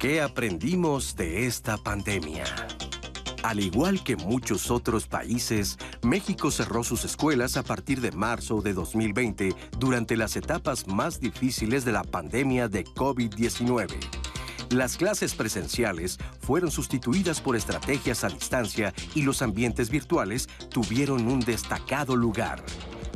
[0.00, 2.44] ¿Qué aprendimos de esta pandemia?
[3.42, 8.74] Al igual que muchos otros países, México cerró sus escuelas a partir de marzo de
[8.74, 13.88] 2020 durante las etapas más difíciles de la pandemia de COVID-19.
[14.70, 21.40] Las clases presenciales fueron sustituidas por estrategias a distancia y los ambientes virtuales tuvieron un
[21.40, 22.62] destacado lugar.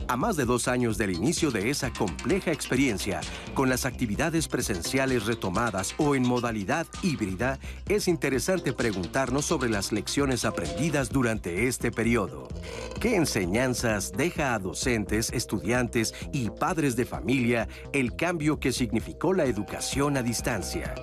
[0.07, 3.21] A más de dos años del inicio de esa compleja experiencia,
[3.55, 7.59] con las actividades presenciales retomadas o en modalidad híbrida,
[7.89, 12.49] es interesante preguntarnos sobre las lecciones aprendidas durante este periodo.
[13.01, 19.47] ¿Qué enseñanzas deja a docentes, estudiantes y padres de familia el cambio que significó la
[19.47, 20.95] educación a distancia?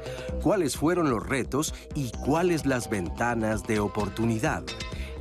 [0.44, 4.64] ¿Cuáles fueron los retos y cuáles las ventanas de oportunidad?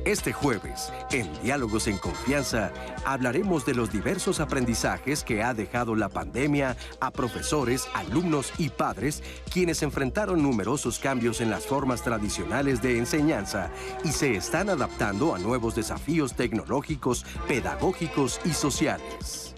[0.03, 2.71] Este jueves, en Diálogos en Confianza,
[3.05, 9.21] hablaremos de los diversos aprendizajes que ha dejado la pandemia a profesores, alumnos y padres,
[9.53, 13.69] quienes enfrentaron numerosos cambios en las formas tradicionales de enseñanza
[14.03, 19.50] y se están adaptando a nuevos desafíos tecnológicos, pedagógicos y sociales.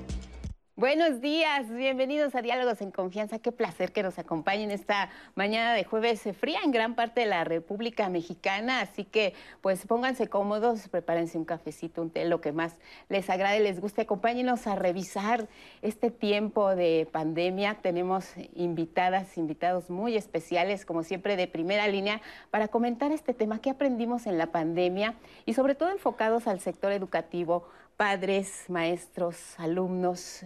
[0.76, 3.38] Buenos días, bienvenidos a Diálogos en Confianza.
[3.38, 7.44] Qué placer que nos acompañen esta mañana de jueves fría en gran parte de la
[7.44, 8.80] República Mexicana.
[8.82, 13.60] Así que, pues pónganse cómodos, prepárense un cafecito, un té, lo que más les agrade,
[13.60, 14.02] les guste.
[14.02, 15.48] Acompáñenos a revisar
[15.84, 17.76] este tiempo de pandemia.
[17.84, 23.70] Tenemos invitadas, invitados muy especiales, como siempre, de primera línea, para comentar este tema que
[23.70, 25.14] aprendimos en la pandemia
[25.46, 30.44] y, sobre todo, enfocados al sector educativo padres, maestros, alumnos,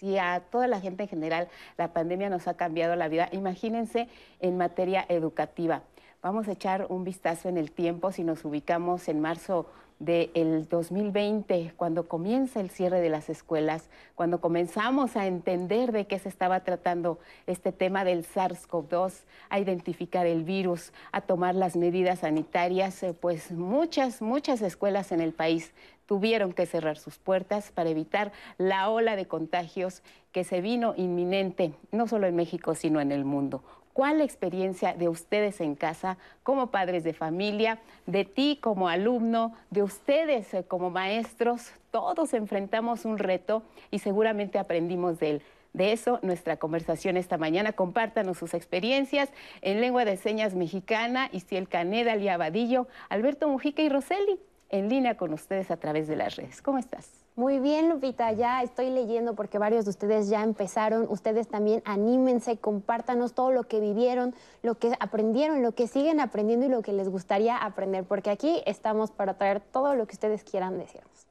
[0.00, 4.08] si a toda la gente en general la pandemia nos ha cambiado la vida, imagínense
[4.40, 5.82] en materia educativa.
[6.22, 9.66] Vamos a echar un vistazo en el tiempo si nos ubicamos en marzo
[9.98, 16.18] del 2020, cuando comienza el cierre de las escuelas, cuando comenzamos a entender de qué
[16.18, 22.20] se estaba tratando este tema del SARS-CoV-2, a identificar el virus, a tomar las medidas
[22.20, 25.74] sanitarias, eh, pues muchas, muchas escuelas en el país
[26.10, 31.72] tuvieron que cerrar sus puertas para evitar la ola de contagios que se vino inminente,
[31.92, 33.62] no solo en México, sino en el mundo.
[33.92, 39.54] ¿Cuál la experiencia de ustedes en casa como padres de familia, de ti como alumno,
[39.70, 41.70] de ustedes eh, como maestros?
[41.92, 43.62] Todos enfrentamos un reto
[43.92, 45.42] y seguramente aprendimos de él.
[45.74, 47.72] De eso nuestra conversación esta mañana.
[47.72, 49.28] Compártanos sus experiencias
[49.62, 55.16] en lengua de señas mexicana, Istiel Caneda, Lía Vadillo, Alberto Mujica y Roseli, en línea
[55.16, 56.62] con ustedes a través de las redes.
[56.62, 57.08] ¿Cómo estás?
[57.36, 61.06] Muy bien, Lupita, ya estoy leyendo porque varios de ustedes ya empezaron.
[61.08, 66.66] Ustedes también anímense, compártanos todo lo que vivieron, lo que aprendieron, lo que siguen aprendiendo
[66.66, 70.44] y lo que les gustaría aprender, porque aquí estamos para traer todo lo que ustedes
[70.44, 71.26] quieran decirnos.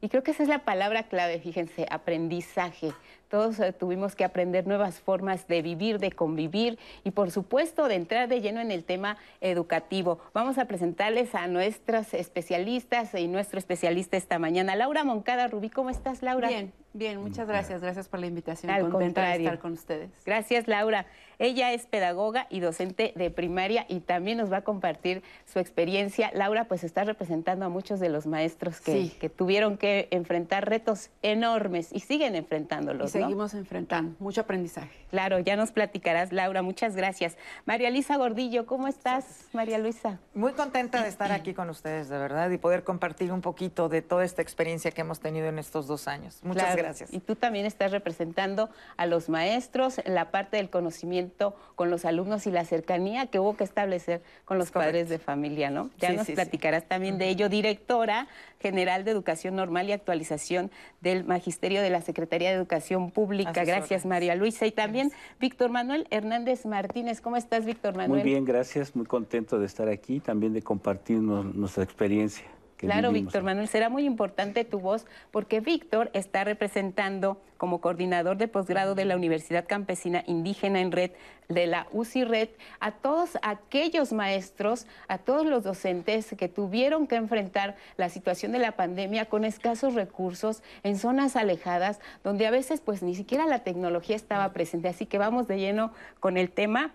[0.00, 2.92] Y creo que esa es la palabra clave, fíjense, aprendizaje.
[3.36, 7.96] Todos eh, tuvimos que aprender nuevas formas de vivir, de convivir y por supuesto de
[7.96, 10.20] entrar de lleno en el tema educativo.
[10.32, 15.68] Vamos a presentarles a nuestras especialistas y nuestro especialista esta mañana, Laura Moncada Rubí.
[15.68, 16.48] ¿Cómo estás, Laura?
[16.48, 17.82] Bien, bien, muchas gracias.
[17.82, 18.72] Gracias por la invitación.
[18.72, 20.10] Al Contenta de estar con ustedes.
[20.24, 21.04] Gracias, Laura.
[21.38, 26.30] Ella es pedagoga y docente de primaria y también nos va a compartir su experiencia.
[26.34, 31.10] Laura, pues está representando a muchos de los maestros que, que tuvieron que enfrentar retos
[31.22, 34.16] enormes y siguen enfrentándolos seguimos enfrentando.
[34.18, 34.90] Mucho aprendizaje.
[35.10, 36.62] Claro, ya nos platicarás, Laura.
[36.62, 37.36] Muchas gracias.
[37.64, 40.18] María Luisa Gordillo, ¿cómo estás, María Luisa?
[40.34, 44.02] Muy contenta de estar aquí con ustedes, de verdad, y poder compartir un poquito de
[44.02, 46.40] toda esta experiencia que hemos tenido en estos dos años.
[46.42, 47.12] Muchas gracias.
[47.12, 51.25] Y tú también estás representando a los maestros en la parte del conocimiento
[51.74, 55.70] con los alumnos y la cercanía que hubo que establecer con los padres de familia,
[55.70, 55.90] ¿no?
[55.98, 58.28] Ya nos platicarás también de ello, directora
[58.60, 60.70] general de Educación Normal y Actualización
[61.00, 63.64] del Magisterio de la Secretaría de Educación Pública.
[63.64, 64.66] Gracias, María Luisa.
[64.66, 67.20] Y también Víctor Manuel Hernández Martínez.
[67.20, 68.22] ¿Cómo estás, Víctor Manuel?
[68.22, 68.96] Muy bien, gracias.
[68.96, 72.44] Muy contento de estar aquí, también de compartir nuestra experiencia.
[72.76, 78.48] Claro, Víctor Manuel, será muy importante tu voz porque Víctor está representando como coordinador de
[78.48, 81.12] posgrado de la Universidad Campesina Indígena en Red,
[81.48, 82.48] de la UCI Red,
[82.80, 88.58] a todos aquellos maestros, a todos los docentes que tuvieron que enfrentar la situación de
[88.58, 93.60] la pandemia con escasos recursos en zonas alejadas, donde a veces pues ni siquiera la
[93.60, 94.88] tecnología estaba presente.
[94.88, 96.92] Así que vamos de lleno con el tema.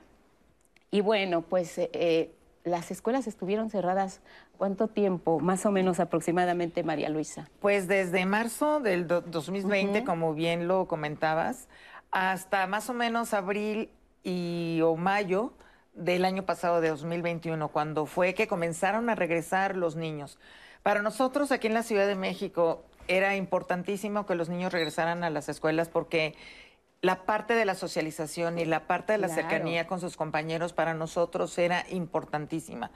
[0.92, 1.80] Y bueno, pues...
[1.80, 2.31] Eh,
[2.63, 4.22] las escuelas estuvieron cerradas.
[4.58, 7.50] ¿Cuánto tiempo, más o menos aproximadamente, María Luisa?
[7.60, 11.68] Pues desde marzo del 2020, como bien lo comentabas,
[12.12, 13.90] hasta más o menos abril
[14.24, 15.54] y o mayo
[15.94, 20.38] del año pasado de 2021, cuando fue que comenzaron a regresar los niños.
[20.84, 25.30] Para nosotros aquí en la Ciudad de México era importantísimo que los niños regresaran a
[25.30, 26.36] las escuelas porque
[27.01, 30.94] la parte de la socialización y la parte de la cercanía con sus compañeros para
[30.94, 32.92] nosotros era importantísima.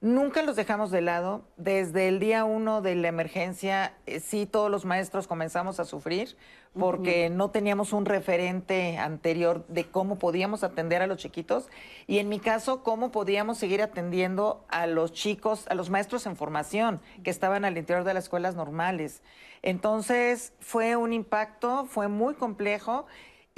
[0.00, 1.42] Nunca los dejamos de lado.
[1.56, 6.36] Desde el día uno de la emergencia, eh, sí, todos los maestros comenzamos a sufrir
[6.78, 11.68] porque no teníamos un referente anterior de cómo podíamos atender a los chiquitos
[12.06, 16.36] y en mi caso, cómo podíamos seguir atendiendo a los chicos, a los maestros en
[16.36, 19.22] formación que estaban al interior de las escuelas normales.
[19.62, 23.06] Entonces, fue un impacto, fue muy complejo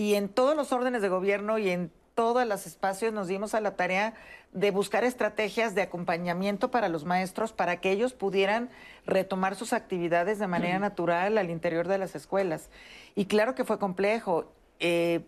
[0.00, 3.60] y en todos los órdenes de gobierno y en todos los espacios nos dimos a
[3.60, 4.14] la tarea
[4.50, 8.70] de buscar estrategias de acompañamiento para los maestros para que ellos pudieran
[9.04, 12.70] retomar sus actividades de manera natural al interior de las escuelas.
[13.14, 14.50] Y claro que fue complejo.
[14.78, 15.20] Eh,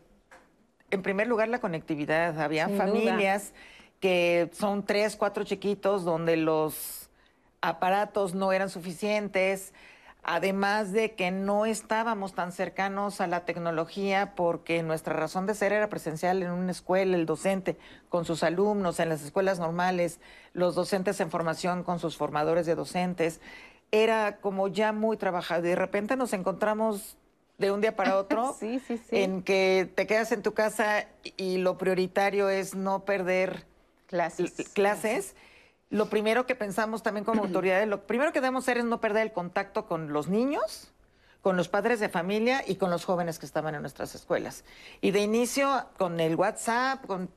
[0.90, 2.40] en primer lugar, la conectividad.
[2.40, 3.52] Había familias
[4.00, 7.10] que son tres, cuatro chiquitos donde los
[7.60, 9.75] aparatos no eran suficientes
[10.22, 15.72] además de que no estábamos tan cercanos a la tecnología porque nuestra razón de ser
[15.72, 17.76] era presencial en una escuela, el docente
[18.08, 20.20] con sus alumnos, en las escuelas normales,
[20.52, 23.40] los docentes en formación con sus formadores de docentes,
[23.90, 25.66] era como ya muy trabajado.
[25.66, 27.16] Y de repente nos encontramos
[27.58, 28.56] de un día para otro
[29.10, 33.66] en que te quedas en tu casa y lo prioritario es no perder
[34.06, 34.52] clases.
[34.72, 35.34] clases
[35.92, 39.24] lo primero que pensamos también como autoridades, lo primero que debemos hacer es no perder
[39.24, 40.90] el contacto con los niños,
[41.42, 44.64] con los padres de familia y con los jóvenes que estaban en nuestras escuelas.
[45.00, 47.28] Y de inicio, con el WhatsApp, con,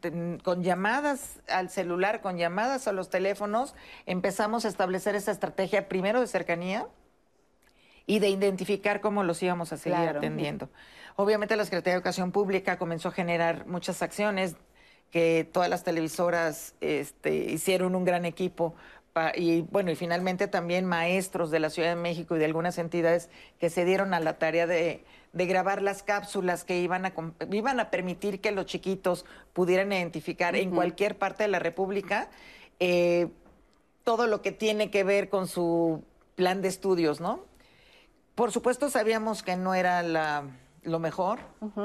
[0.43, 3.75] con, llamadas al celular, con llamadas a los teléfonos,
[4.05, 6.87] empezamos a establecer esa estrategia primero de cercanía
[8.05, 10.69] y de identificar cómo los íbamos a seguir atendiendo.
[11.17, 14.55] Obviamente la Secretaría de Educación Pública comenzó a generar muchas acciones
[15.15, 18.75] que todas las televisoras este, hicieron un gran equipo
[19.33, 23.29] y bueno, y finalmente también maestros de la Ciudad de México y de algunas entidades
[23.57, 27.13] que se dieron a la tarea de, grabar las cápsulas que iban a,
[27.49, 29.23] iban a permitir que los chiquitos
[29.53, 32.29] pudieran identificar en cualquier parte de la República
[32.81, 33.29] eh,
[34.03, 36.03] todo lo que tiene que ver con su
[36.35, 37.45] plan de estudios, ¿no?
[38.35, 40.43] Por supuesto sabíamos que no era la
[40.85, 41.39] lo mejor,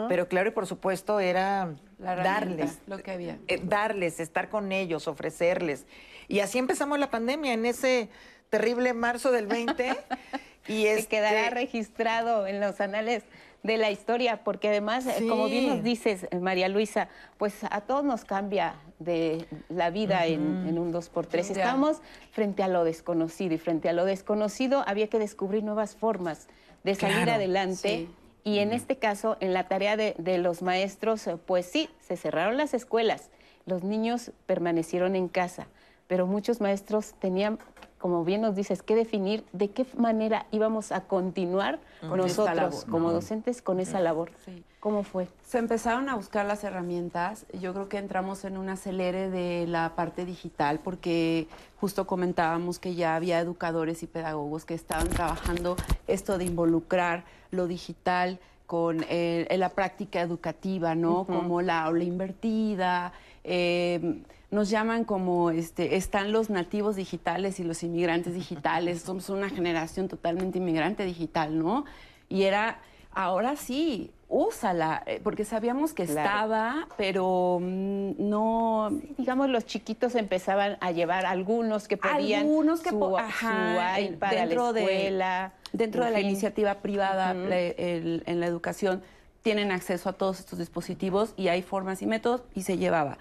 [0.08, 3.38] pero claro y por supuesto era darles lo que había.
[3.49, 5.87] Eh, darles, estar con ellos, ofrecerles.
[6.29, 8.08] Y así empezamos la pandemia en ese
[8.50, 9.97] terrible marzo del 20
[10.69, 11.08] y este...
[11.08, 13.25] quedará registrado en los anales
[13.62, 17.82] de la historia, porque además, eh, como bien nos dices, eh, María Luisa, pues a
[17.82, 21.38] todos nos cambia de la vida en, un 2x3.
[21.38, 22.00] Estamos
[22.32, 26.49] frente a lo desconocido y frente a lo desconocido había que descubrir nuevas formas
[26.85, 28.08] de salir adelante.
[28.45, 32.57] Y en este caso, en la tarea de, los maestros, eh, pues sí, se cerraron
[32.57, 33.31] las escuelas,
[33.67, 35.67] los niños permanecieron en casa,
[36.07, 37.59] pero muchos maestros tenían,
[37.99, 43.63] como bien nos dices, que definir de qué manera íbamos a continuar nosotros como docentes
[43.63, 44.31] con esa labor.
[44.81, 45.29] ¿Cómo fue?
[45.47, 47.44] Se empezaron a buscar las herramientas.
[47.61, 51.49] Yo creo que entramos en un acelere de la parte digital porque
[51.79, 57.67] justo comentábamos que ya había educadores y pedagogos que estaban trabajando esto de involucrar lo
[57.67, 61.25] digital con eh, la práctica educativa, ¿no?
[61.27, 63.13] Como la aula invertida.
[63.44, 69.03] Em, nos llaman como este, están los nativos digitales y los inmigrantes digitales.
[69.05, 71.84] Somos una generación totalmente inmigrante digital, ¿no?
[72.31, 72.81] Y era,
[73.13, 78.91] ahora sí, úsala, eh, porque sabíamos que estaba, pero mm, no...
[79.19, 84.72] digamos, los chiquitos empezaban a llevar algunos que podían algunos que su, ajá, para dentro
[84.72, 85.53] la escuela.
[85.72, 89.03] De, dentro de la iniciativa privada en la educación
[89.43, 93.19] tienen acceso a todos estos dispositivos y hay formas y métodos y se llevaba.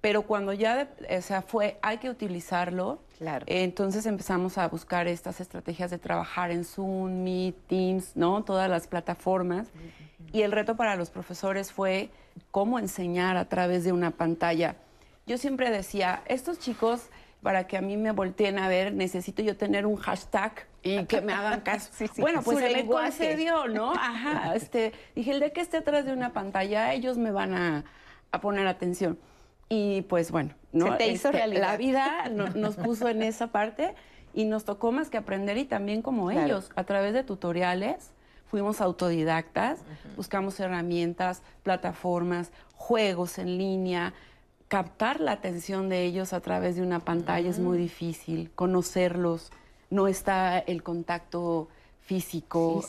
[0.00, 3.44] Pero cuando ya, o sea, fue, hay que utilizarlo, claro.
[3.46, 8.42] entonces empezamos a buscar estas estrategias de trabajar en Zoom, Meet, Teams, ¿no?
[8.42, 9.68] Todas las plataformas.
[10.32, 12.10] Y el reto para los profesores fue
[12.50, 14.76] cómo enseñar a través de una pantalla.
[15.26, 17.08] Yo siempre decía, estos chicos,
[17.42, 21.20] para que a mí me volteen a ver, necesito yo tener un hashtag y que
[21.20, 21.90] me hagan caso.
[22.18, 23.92] bueno, pues se me concedió, ¿no?
[23.96, 24.54] Ajá.
[24.54, 27.84] Este, dije, el de que esté atrás de una pantalla, ellos me van a,
[28.40, 29.18] poner atención.
[29.68, 30.86] Y pues bueno, ¿no?
[30.86, 31.60] Se te hizo este, realidad.
[31.60, 33.94] La vida nos puso en esa parte
[34.32, 38.12] y nos tocó más que aprender y también como ellos, a través de tutoriales
[38.50, 39.80] fuimos autodidactas,
[40.16, 44.12] buscamos herramientas, plataformas, juegos en línea,
[44.66, 49.52] captar la atención de ellos a través de una pantalla es muy difícil, conocerlos,
[49.88, 51.68] no está el contacto
[52.00, 52.82] físico.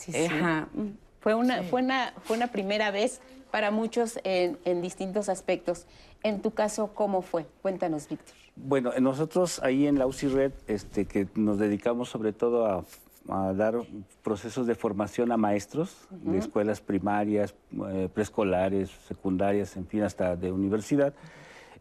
[1.19, 5.85] Fue, una, fue, una, fue una primera vez para muchos en, distintos aspectos.
[6.23, 7.45] En tu caso, ¿cómo fue?
[7.61, 8.35] Cuéntanos, Víctor.
[8.55, 12.83] Bueno, nosotros ahí en la UCI Red, este, que nos dedicamos sobre todo a,
[13.25, 13.75] dar
[14.23, 17.53] procesos de formación a maestros de escuelas primarias,
[17.89, 21.13] eh, preescolares, secundarias, en fin, hasta de universidad.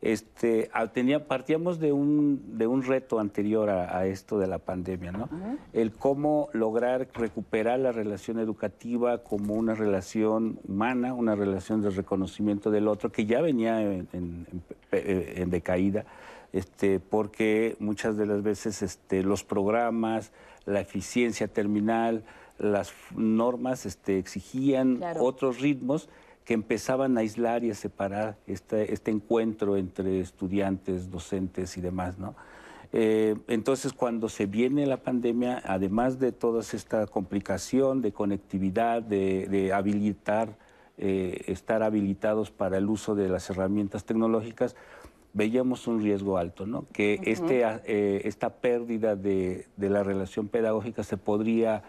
[0.00, 5.28] Este, tenía, partíamos de un, de un reto anterior a, esto de la pandemia, ¿no?
[5.74, 12.70] El cómo lograr recuperar la relación educativa como una relación humana, una relación de reconocimiento
[12.70, 14.08] del otro, que ya venía en,
[14.90, 16.06] en, decaída,
[16.54, 20.32] este, porque muchas de las veces este, los programas,
[20.66, 22.24] la eficiencia terminal,
[22.58, 26.08] las normas este, exigían otros ritmos
[26.44, 32.18] que empezaban a aislar y a separar este, este encuentro entre estudiantes, docentes y demás,
[32.18, 32.34] ¿no?
[32.92, 39.72] Eh, entonces, cuando se viene la pandemia, además de toda esta complicación de conectividad, de,
[39.72, 40.56] habilitar,
[40.98, 44.74] eh, estar habilitados para el uso de las herramientas tecnológicas,
[45.32, 46.86] veíamos un riesgo alto, ¿no?
[46.92, 51.82] Que este, eh, esta pérdida de, de, la relación pedagógica se podría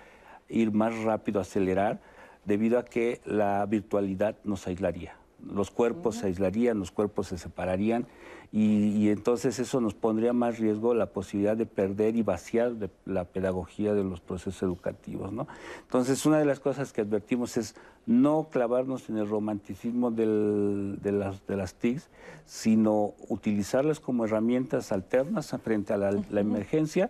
[0.49, 1.99] ir más rápido, acelerar,
[2.45, 5.20] debido a que la virtualidad nos aislaría.
[5.49, 8.07] Los cuerpos se aislarían, los cuerpos se separarían
[8.53, 12.73] y, entonces eso nos pondría más riesgo la posibilidad de perder y vaciar
[13.05, 15.31] la pedagogía de los procesos educativos.
[15.31, 15.47] ¿no?
[15.83, 20.25] Entonces una de las cosas que advertimos es no clavarnos en el romanticismo de,
[21.11, 22.09] las, de las TICs,
[22.45, 27.09] sino utilizarlas como herramientas alternas frente a la, emergencia,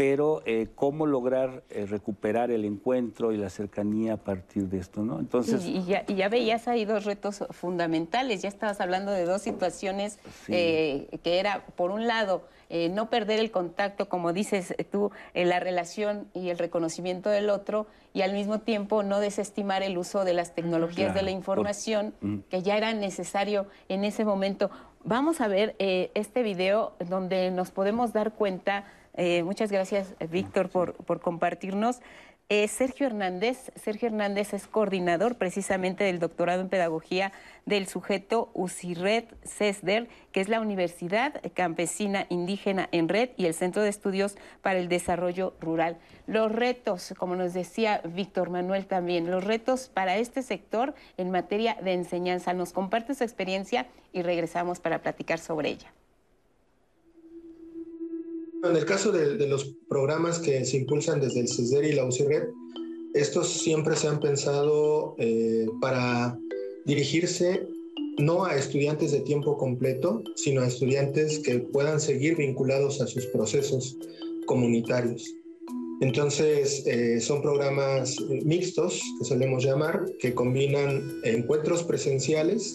[0.00, 5.02] pero eh, cómo lograr eh, recuperar el encuentro y la cercanía a partir de esto,
[5.02, 5.20] ¿no?
[5.20, 5.62] Entonces...
[5.62, 11.38] y, ya, veías ahí dos retos fundamentales, ya estabas hablando de dos situaciones eh, que
[11.38, 12.44] era, por un lado,
[12.92, 18.22] no perder el contacto, como dices tú, la relación y el reconocimiento del otro, y
[18.22, 22.38] al mismo tiempo no desestimar el uso de las tecnologías de la información, mm.
[22.48, 24.70] que ya era necesario en ese momento.
[25.02, 28.84] Vamos a ver este video donde nos podemos dar cuenta
[29.20, 32.00] eh, muchas gracias, Víctor, por, por compartirnos.
[32.48, 33.70] Eh, Sergio Hernández.
[33.76, 37.30] Sergio Hernández es coordinador precisamente del doctorado en pedagogía
[37.64, 43.82] del sujeto UCIRED CESDER, que es la Universidad Campesina Indígena en Red y el Centro
[43.82, 45.98] de Estudios para el Desarrollo Rural.
[46.26, 51.76] Los retos, como nos decía Víctor Manuel también, los retos para este sector en materia
[51.84, 52.52] de enseñanza.
[52.52, 55.92] Nos comparte su experiencia y regresamos para platicar sobre ella.
[58.62, 62.44] En el caso de, los programas que se impulsan desde el CESDER y la UCIRED,
[63.14, 66.38] estos siempre se han pensado eh, para
[66.84, 67.66] dirigirse
[68.18, 73.24] no a estudiantes de tiempo completo, sino a estudiantes que puedan seguir vinculados a sus
[73.26, 73.96] procesos
[74.46, 75.34] comunitarios.
[76.02, 82.74] Entonces, eh, son programas mixtos, que solemos llamar, que combinan encuentros presenciales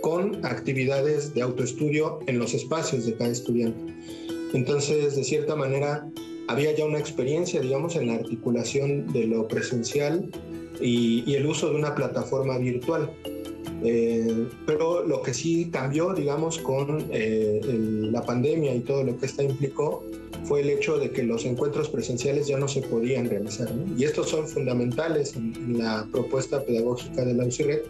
[0.00, 3.94] con actividades de autoestudio en los espacios de cada estudiante.
[4.52, 6.08] Entonces, de cierta manera,
[6.48, 10.30] había ya una experiencia, digamos, en la articulación de lo presencial
[10.80, 13.10] y, el uso de una plataforma virtual.
[13.82, 17.60] Eh, pero lo que sí cambió, digamos, con eh,
[18.10, 20.04] la pandemia y todo lo que esta implicó
[20.44, 23.70] fue el hecho de que los encuentros presenciales ya no se podían realizar.
[23.96, 27.82] Y estos son fundamentales en, la propuesta pedagógica de la UCIRED,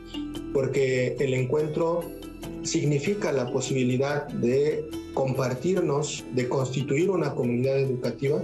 [0.53, 2.05] porque el encuentro
[2.64, 8.42] significa la posibilidad de compartirnos, de constituir una comunidad educativa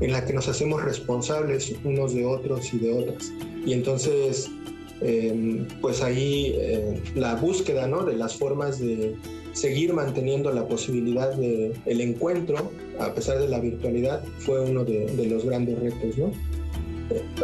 [0.00, 3.32] en la que nos hacemos responsables unos de otros y de otras.
[3.64, 4.50] Y entonces,
[5.00, 8.04] em, pues ahí eh, la búsqueda ¿no?
[8.04, 9.14] de las formas de
[9.52, 15.06] seguir manteniendo la posibilidad del el encuentro, a pesar de la virtualidad, fue uno de,
[15.06, 16.18] de los grandes retos.
[16.18, 16.32] ¿no?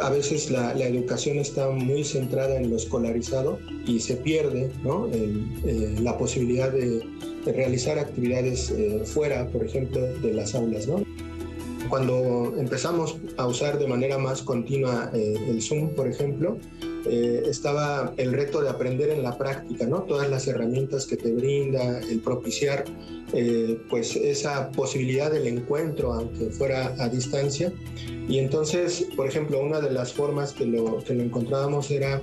[0.03, 4.71] A veces la, educación está muy centrada en lo escolarizado y se pierde
[5.13, 7.03] eh, la posibilidad de,
[7.47, 10.87] realizar actividades eh, fuera, por ejemplo, de las aulas.
[11.89, 16.59] Cuando empezamos a usar de manera más continua eh, el Zoom, por ejemplo,
[17.09, 20.03] estaba el reto de aprender en la práctica, ¿no?
[20.03, 22.85] Todas las herramientas que te brinda, el propiciar
[23.33, 27.73] eh, pues esa posibilidad del encuentro, aunque fuera a distancia.
[28.29, 32.21] Y entonces, por ejemplo, una de las formas que lo, que lo encontrábamos era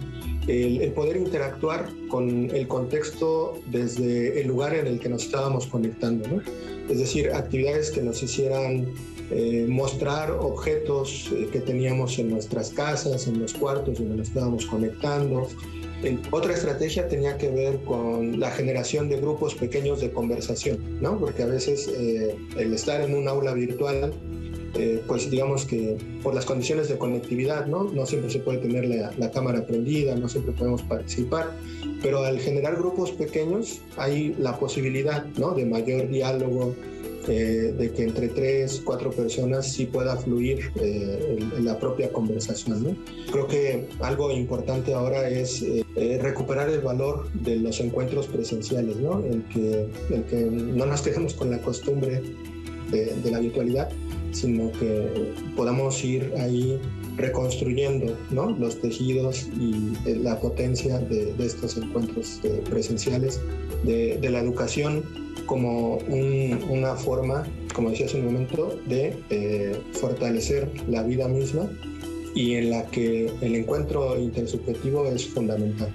[0.48, 6.42] el, poder interactuar con el contexto desde el lugar en el que nos estábamos conectando.
[6.90, 8.88] Es decir, actividades que nos hicieran
[9.32, 14.66] eh, mostrar objetos eh, que teníamos en nuestras casas, en los cuartos donde nos estábamos
[14.66, 15.48] conectando,
[16.32, 21.18] otra estrategia tenía que ver con la generación de grupos pequeños de conversación, ¿no?
[21.18, 24.14] Porque a veces eh, el estar en un aula virtual,
[24.76, 27.86] eh, pues digamos que por las condiciones de conectividad, ¿no?
[27.86, 31.56] No siempre se puede tener la, la cámara prendida, no siempre podemos participar,
[32.02, 35.52] pero al generar grupos pequeños hay la posibilidad, ¿no?
[35.52, 36.76] De mayor diálogo,
[37.28, 42.84] eh, de que entre tres, cuatro personas sí pueda fluir eh, en, la propia conversación.
[42.84, 42.96] ¿no?
[43.32, 49.24] Creo que algo importante ahora es eh, recuperar el valor de los encuentros presenciales, ¿no?
[49.26, 52.22] el, que, el que no nos quedemos con la costumbre
[52.92, 53.90] de, de la virtualidad,
[54.32, 56.80] sino que podamos ir ahí
[57.16, 58.52] reconstruyendo ¿no?
[58.52, 62.40] los tejidos y la potencia de, de estos encuentros
[62.70, 63.40] presenciales,
[63.84, 65.98] de, de la educación como
[66.70, 71.70] una forma, como decía hace un momento, de eh, fortalecer la vida misma
[72.34, 75.92] y en la que el encuentro intersubjetivo es fundamental.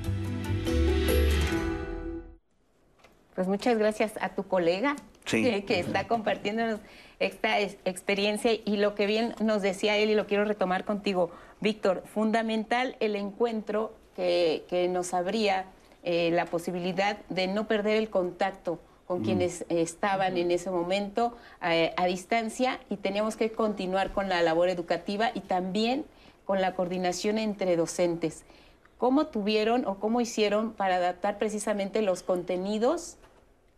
[3.34, 6.80] Pues muchas gracias a tu colega que, que está compartiéndonos
[7.18, 11.30] esta experiencia y lo que bien nos decía él y lo quiero retomar contigo,
[11.60, 15.66] Víctor, fundamental el encuentro que, que nos abría
[16.02, 18.78] eh, la posibilidad de no perder el contacto
[19.10, 19.24] con mm.
[19.24, 24.68] quienes estaban en ese momento eh, a distancia y teníamos que continuar con la labor
[24.68, 26.04] educativa y también
[26.44, 28.44] con la coordinación entre docentes.
[28.98, 33.16] ¿Cómo tuvieron o cómo hicieron para adaptar precisamente los contenidos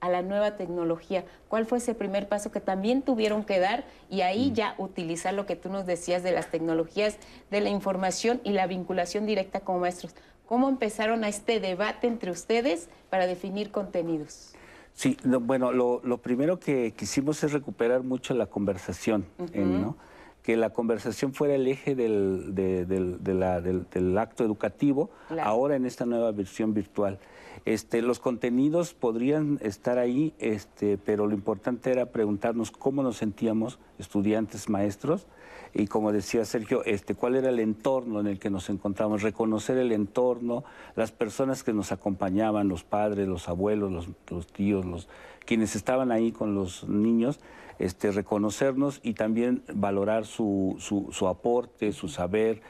[0.01, 1.25] a la nueva tecnología?
[1.49, 4.55] ¿Cuál fue ese primer paso que también tuvieron que dar y ahí mm.
[4.55, 7.17] ya utilizar lo que tú nos decías de las tecnologías
[7.51, 10.15] de la información y la vinculación directa con maestros?
[10.45, 14.53] ¿Cómo empezaron a este debate entre ustedes para definir contenidos?
[14.95, 19.97] Sí, bueno, lo, primero que quisimos es recuperar mucho la conversación, ¿no?
[20.43, 26.75] que la conversación fuera el eje del, del, acto educativo, ahora en esta nueva versión
[26.75, 27.19] virtual.
[27.65, 33.79] Este, los contenidos podrían estar ahí, este, pero lo importante era preguntarnos cómo nos sentíamos,
[33.99, 35.27] estudiantes, maestros,
[35.75, 39.79] y como decía Sergio, este, cuál era el entorno en el que nos encontramos, reconocer
[39.79, 40.65] el entorno,
[40.97, 45.09] las personas que nos acompañaban, los padres, los abuelos, los, tíos, los,
[45.47, 47.41] quienes estaban ahí con los niños,
[47.79, 52.61] este, reconocernos y también valorar su, su, aporte, su saber.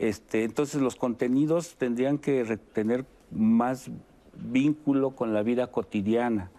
[0.00, 3.90] Este, entonces los contenidos tendrían que tener más
[4.38, 6.50] vínculo con la vida cotidiana.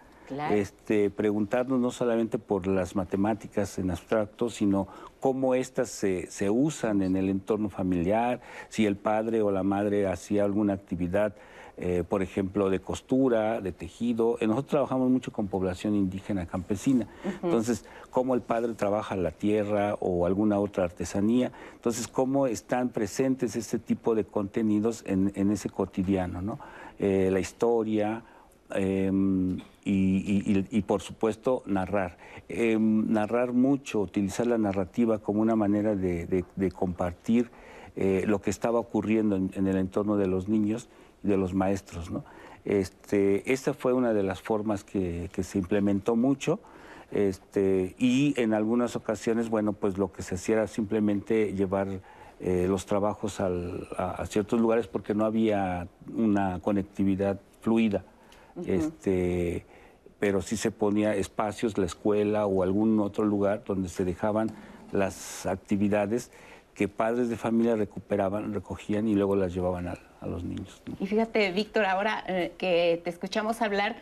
[0.52, 4.86] Este, preguntarnos no solamente por las matemáticas en abstracto, sino
[5.18, 10.44] cómo éstas se, usan en el entorno familiar, si el padre o la madre hacía
[10.44, 11.34] alguna actividad,
[11.76, 14.36] eh, por ejemplo, de costura, de tejido.
[14.40, 17.08] Eh, nosotros trabajamos mucho con población indígena campesina,
[17.42, 23.56] entonces, cómo el padre trabaja la tierra o alguna otra artesanía, entonces, cómo están presentes
[23.56, 26.58] este tipo de contenidos en, ese cotidiano, ¿no?
[27.00, 28.22] Eh, la historia,
[28.74, 32.18] Em, y, por supuesto narrar.
[32.48, 37.50] Em, narrar mucho, utilizar la narrativa como una manera de, compartir
[37.96, 40.88] eh, lo que estaba ocurriendo en, el entorno de los niños
[41.22, 42.10] de los maestros.
[42.10, 42.24] ¿no?
[42.64, 46.60] Este, esta fue una de las formas que, se implementó mucho.
[47.10, 51.88] Este, y en algunas ocasiones, bueno, pues lo que se hacía era simplemente llevar
[52.40, 58.04] eh, los trabajos a ciertos lugares porque no había una conectividad fluida
[58.66, 59.64] este,
[60.18, 64.50] pero sí se ponía espacios, la escuela o algún otro lugar donde se dejaban
[64.92, 66.30] las actividades
[66.74, 70.82] que padres de familia recuperaban, recogían y luego las llevaban a, los niños.
[70.98, 73.96] Y fíjate, Víctor, ahora eh, que te escuchamos hablar,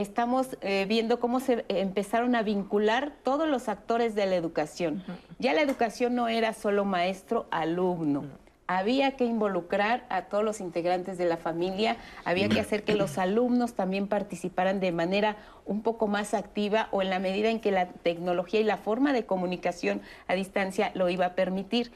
[0.00, 5.04] estamos eh, viendo cómo se empezaron a vincular todos los actores de la educación.
[5.38, 8.24] Ya la educación no era solo maestro, alumno.
[8.66, 13.18] Había que involucrar a todos los integrantes de la familia, había que hacer que los
[13.18, 15.36] alumnos también participaran de manera
[15.66, 19.12] un poco más activa o en la medida en que la tecnología y la forma
[19.12, 21.90] de comunicación a distancia lo iba a permitir.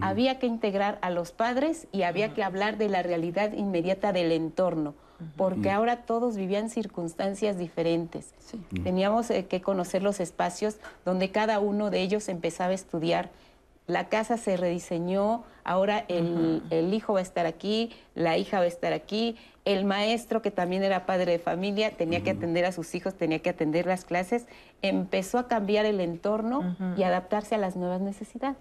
[0.00, 4.32] Había que integrar a los padres y había que hablar de la realidad inmediata del
[4.32, 4.94] entorno
[5.36, 8.32] porque ahora todos vivían circunstancias diferentes.
[8.82, 13.30] Teníamos eh, que conocer los espacios donde cada uno de ellos empezaba a estudiar.
[13.86, 18.68] La casa se rediseñó, ahora el, hijo va a estar aquí, la hija va a
[18.68, 22.94] estar aquí, el maestro que también era padre de familia tenía que atender a sus
[22.94, 24.46] hijos, tenía que atender las clases,
[24.80, 28.56] empezó a cambiar el entorno y adaptarse a las nuevas necesidades.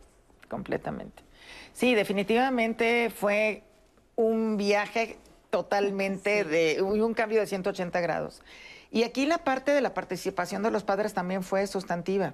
[0.49, 1.23] Completamente.
[1.73, 3.63] Sí, definitivamente fue
[4.15, 5.17] un viaje
[5.49, 8.41] totalmente de un cambio de 180 grados.
[8.91, 12.33] Y aquí la parte de la participación de los padres también fue sustantiva.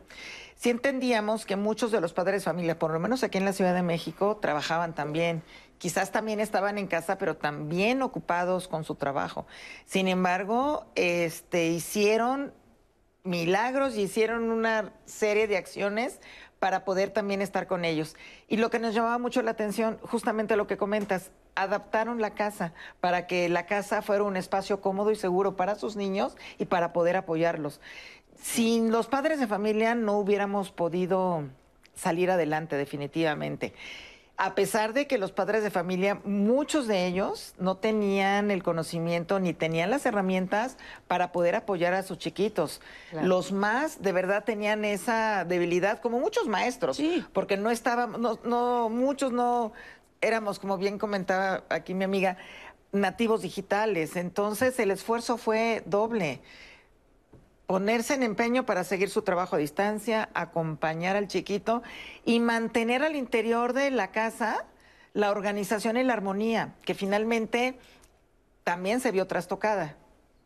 [0.55, 3.51] Si entendíamos que muchos de los padres de familia, por lo menos aquí en la
[3.51, 5.43] Ciudad de México, trabajaban también
[5.77, 9.45] quizás también estaban en casa, pero también ocupados con su trabajo.
[9.85, 12.53] Sin embargo, este, hicieron
[13.23, 16.19] milagros y hicieron una serie de acciones
[16.59, 18.15] para poder también estar con ellos.
[18.47, 22.73] Y lo que nos llamaba mucho la atención, justamente lo que comentas, adaptaron la casa
[22.99, 26.93] para que la casa fuera un espacio cómodo y seguro para sus niños y para
[26.93, 27.81] poder apoyarlos.
[28.41, 31.43] Sin los padres de familia no hubiéramos podido
[31.95, 33.73] salir adelante definitivamente
[34.37, 39.39] a pesar de que los padres de familia, muchos de ellos no tenían el conocimiento
[39.39, 42.81] ni tenían las herramientas para poder apoyar a sus chiquitos.
[43.13, 48.89] Los más de verdad tenían esa debilidad, como muchos maestros, porque no estaban, no, no,
[48.89, 49.71] muchos no
[50.25, 52.37] éramos, como bien comentaba aquí mi amiga,
[52.91, 54.15] nativos digitales.
[54.15, 56.41] Entonces el esfuerzo fue doble
[57.67, 61.83] ponerse en empeño para seguir su trabajo a distancia, acompañar al chiquito
[62.23, 64.65] y mantener al interior de la casa
[65.13, 67.79] la organización y la armonía, que finalmente
[68.63, 69.95] también se vio trastocada,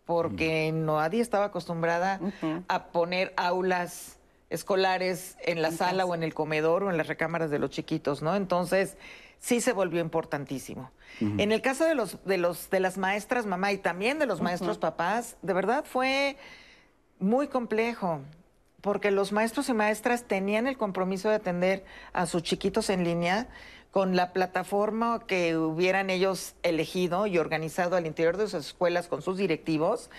[0.05, 2.19] porque nadie estaba acostumbrada
[2.67, 7.49] a poner aulas escolares en la sala o en el comedor o en las recámaras
[7.49, 8.35] de los chiquitos, ¿no?
[8.35, 8.97] Entonces,
[9.39, 10.91] sí se volvió importantísimo.
[11.21, 14.41] En el caso de los de los de las maestras mamá y también de los
[14.41, 16.37] maestros papás, de verdad fue
[17.19, 18.21] muy complejo,
[18.81, 23.47] porque los maestros y maestras tenían el compromiso de atender a sus chiquitos en línea
[23.91, 29.21] con la plataforma que hubieran ellos elegido y organizado al interior de sus escuelas con
[29.21, 30.09] sus directivos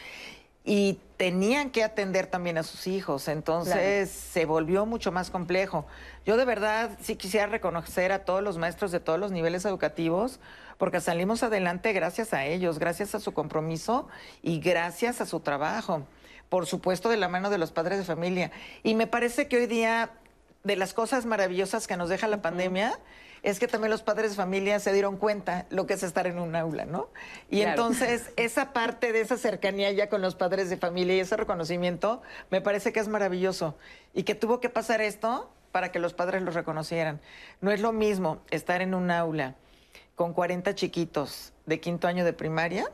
[0.65, 5.87] y tenían que atender también a sus hijos, entonces se volvió mucho más complejo.
[6.25, 10.41] Yo de verdad sí quisiera reconocer a todos los maestros de todos los niveles educativos,
[10.79, 14.09] porque salimos adelante gracias a ellos, gracias a su compromiso
[14.43, 16.07] y gracias a su trabajo
[16.51, 18.51] por supuesto, de la mano de los padres de familia.
[18.83, 20.11] Y me parece que hoy día,
[20.65, 22.99] de las cosas maravillosas que nos deja la pandemia,
[23.43, 26.39] es que también los padres de familia se dieron cuenta lo que es estar en
[26.39, 27.09] un aula, ¿no?
[27.49, 31.37] Y entonces esa parte de esa cercanía ya con los padres de familia y ese
[31.37, 33.77] reconocimiento, me parece que es maravilloso.
[34.13, 37.21] Y que tuvo que pasar esto para que los padres lo reconocieran.
[37.61, 39.55] No es lo mismo estar en un aula
[40.17, 42.91] con 40 chiquitos de quinto año de primaria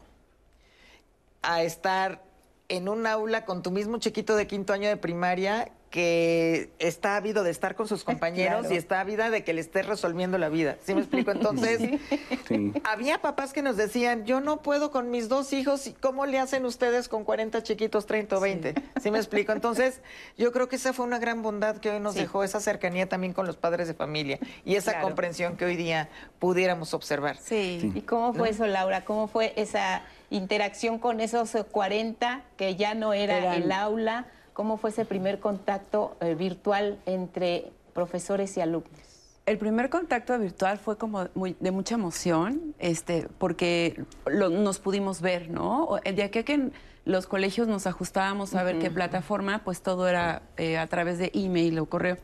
[1.42, 2.22] a estar
[2.68, 7.42] en un aula con tu mismo chiquito de quinto año de primaria que está ávido
[7.42, 10.76] de estar con sus compañeros y está ávida de que le estés resolviendo la vida.
[10.84, 11.30] ¿Sí me explico?
[11.32, 11.98] Entonces,
[12.84, 16.66] había papás que nos decían, yo no puedo con mis dos hijos, ¿cómo le hacen
[16.66, 18.74] ustedes con 40 chiquitos, 30 o 20?
[19.00, 19.10] Sí.
[19.10, 19.52] me explico?
[19.52, 20.02] Entonces,
[20.36, 23.32] yo creo que esa fue una gran bondad que hoy nos dejó esa cercanía también
[23.32, 27.38] con los padres de familia y esa comprensión que hoy día pudiéramos observar.
[27.38, 27.90] Sí.
[27.94, 29.06] ¿Y cómo fue eso, Laura?
[29.06, 34.26] ¿Cómo fue esa interacción con esos 40 que ya no era el aula?
[34.56, 38.90] ¿Cómo fue ese primer contacto eh, virtual entre profesores y alumnos?
[39.44, 45.98] El primer contacto virtual fue como de mucha emoción, este, porque nos pudimos ver, ¿no?
[46.04, 46.70] El día que, que
[47.04, 51.30] los colegios nos ajustábamos a ver qué plataforma, pues todo era eh, a través de
[51.34, 52.16] email o correo.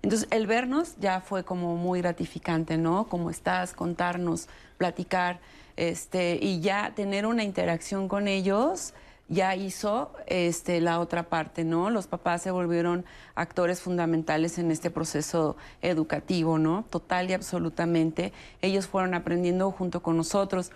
[0.00, 3.08] Entonces, el vernos ya fue como muy gratificante, ¿no?
[3.08, 5.40] Cómo estás, contarnos, platicar
[5.74, 8.94] este, y ya tener una interacción con ellos
[9.28, 11.90] ya hizo este, la otra parte, ¿no?
[11.90, 16.84] Los papás se volvieron actores fundamentales en este proceso educativo, ¿no?
[16.90, 18.32] Total y absolutamente.
[18.60, 20.72] Ellos fueron aprendiendo junto con nosotros.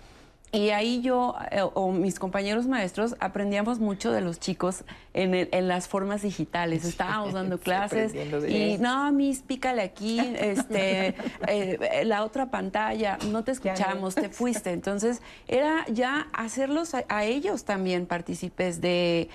[0.50, 5.68] Y ahí yo eh, o mis compañeros maestros aprendíamos mucho de los chicos en, en
[5.68, 6.84] las formas digitales.
[6.87, 11.14] Estábamos dando clases y no, mis, pícale aquí, este,
[11.48, 14.72] eh, la otra pantalla, no te escuchamos, te fuiste.
[14.72, 19.28] Entonces era ya hacerlos a, ellos también partícipes de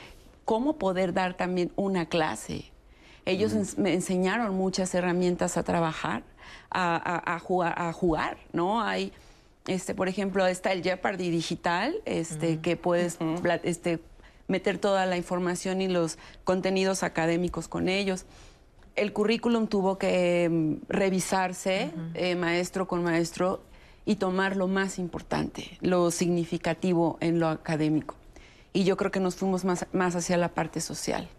[0.46, 2.72] cómo poder dar también una clase.
[3.26, 6.24] Ellos me enseñaron muchas herramientas a trabajar,
[6.72, 8.82] a, a, jugar, a jugar, ¿no?
[8.82, 9.14] Hay
[9.68, 13.18] este, por ejemplo, está el Jeopardy digital, este, que puedes
[13.64, 14.00] este,
[14.48, 18.26] meter toda la información y los contenidos académicos con ellos.
[18.96, 23.64] El currículum tuvo que mm, revisarse eh, maestro con maestro
[24.06, 28.16] y tomar lo más importante, lo significativo en lo académico.
[28.74, 31.30] Y yo creo que nos fuimos más, más hacia la parte social.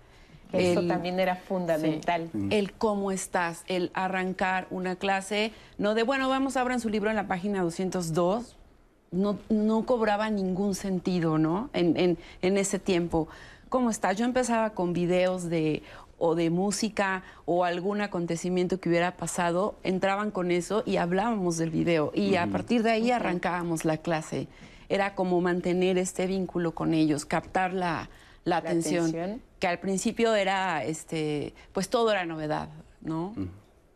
[0.58, 2.30] Eso también era fundamental.
[2.50, 7.16] El cómo estás, el arrancar una clase, no de, bueno, vamos, abran su libro en
[7.16, 8.56] la página 202,
[9.12, 11.70] no, no cobraba ningún sentido, ¿no?
[11.72, 13.28] En, en, ese tiempo.
[13.68, 14.16] ¿Cómo estás?
[14.16, 15.82] Yo empezaba con videos de
[16.18, 21.70] o de música o algún acontecimiento que hubiera pasado, entraban con eso y hablábamos del
[21.70, 24.46] video y a partir de ahí arrancábamos la clase.
[24.88, 28.08] Era como mantener este vínculo con ellos, captar la,
[28.44, 32.68] la, atención, que al principio era, este, pues todo era novedad,
[33.00, 33.34] ¿no?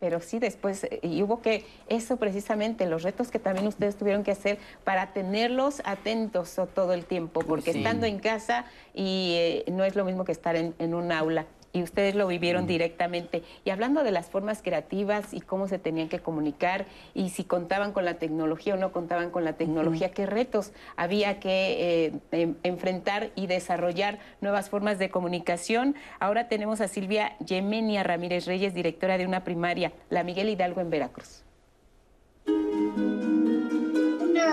[0.01, 4.23] pero sí después, eh, y hubo que, eso precisamente, los retos que también ustedes tuvieron
[4.23, 9.85] que hacer para tenerlos atentos todo el tiempo, porque estando en casa y eh, no
[9.85, 11.47] es lo mismo que estar en, en un aula
[11.79, 12.67] y ustedes lo vivieron mm.
[12.67, 13.43] directamente.
[13.65, 17.93] Y hablando de las formas creativas y cómo se tenían que comunicar y si contaban
[17.93, 22.55] con la tecnología o no contaban con la tecnología, qué retos había que eh, em,
[22.63, 25.95] enfrentar y desarrollar nuevas formas de comunicación.
[26.21, 30.91] Ahora tenemos a Silvia Yemenia Ramírez Reyes, directora de una primaria, la Miguel Hidalgo en
[30.91, 31.45] Veracruz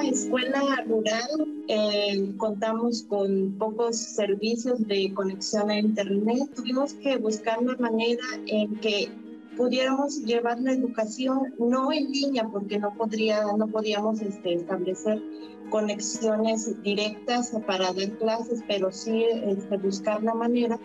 [0.04, 1.30] escuela rural
[1.68, 6.50] eh, contamos con pocos servicios de conexión a Internet.
[6.56, 9.10] Tuvimos que buscar una manera en que
[9.58, 15.22] pudiéramos llevar la educación no en línea porque no podría no podíamos este, establecer
[15.70, 20.78] conexiones directas para dar clases pero sí este, buscar la manera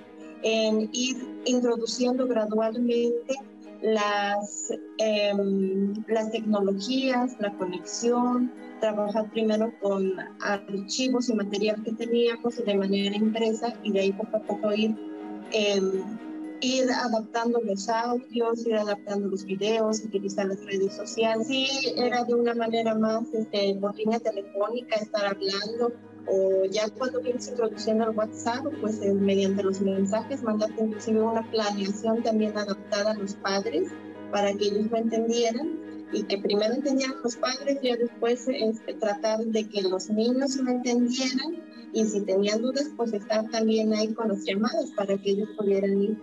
[0.43, 3.35] en ir introduciendo gradualmente
[3.83, 12.75] las, em, las tecnologías, la conexión, trabajar primero con archivos y material que teníamos de
[12.75, 14.97] manera impresa y de ahí poco a poco ir,
[15.53, 16.03] em,
[16.61, 21.47] ir adaptando los audios, ir adaptando los videos, utilizar las redes sociales.
[21.47, 25.93] Sí, era de una manera más este, por línea telefónica, estar hablando,
[26.27, 31.49] o ya cuando vienes introduciendo el WhatsApp, pues eh, mediante los mensajes, mandarte inclusive una
[31.51, 33.91] planeación también adaptada a los padres
[34.31, 35.80] para que ellos lo entendieran
[36.13, 40.71] y que primero entendieran los padres y después este, tratar de que los niños lo
[40.71, 45.49] entendieran y si tenían dudas, pues estar también ahí con los llamados para que ellos
[45.57, 46.17] pudieran ir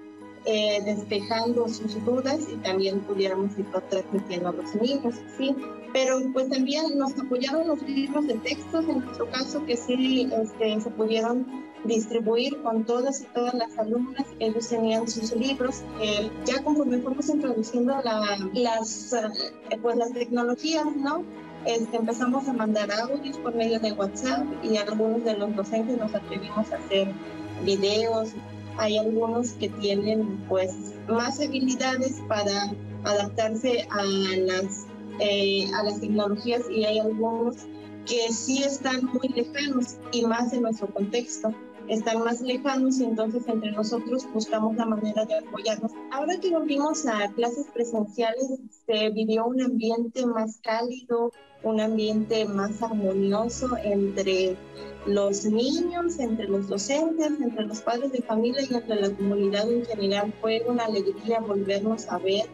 [0.45, 5.53] eh, despejando sus dudas y también pudiéramos ir transmitiendo a los niños, ¿sí?
[5.91, 10.79] Pero pues también nos apoyaron los libros de textos, en nuestro caso, que sí este,
[10.79, 14.25] se pudieron distribuir con todas y todas las alumnas.
[14.39, 15.83] Ellos tenían sus libros.
[16.01, 17.95] Eh, ya conforme fuimos introduciendo
[18.53, 21.23] las, eh, pues, las tecnologías, ¿no?
[21.65, 26.13] Este, empezamos a mandar audios por medio de WhatsApp y algunos de los docentes nos
[26.13, 27.11] atrevimos a hacer
[27.65, 28.29] videos.
[28.77, 30.75] Hay algunos que tienen pues
[31.07, 32.71] más habilidades para
[33.03, 34.85] adaptarse a las,
[35.19, 37.55] eh, a las tecnologías y hay algunos
[38.05, 41.53] que sí están muy lejanos y más en nuestro contexto
[41.87, 45.91] están más lejanos y entonces entre nosotros buscamos la manera de apoyarnos.
[46.11, 51.31] Ahora que volvimos a clases presenciales, se vivió un ambiente más cálido,
[51.63, 54.55] un ambiente más armonioso entre
[55.05, 59.85] los niños, entre los docentes, entre los padres de familia y entre la comunidad en
[59.85, 60.33] general.
[60.41, 62.45] Fue una alegría volvernos a ver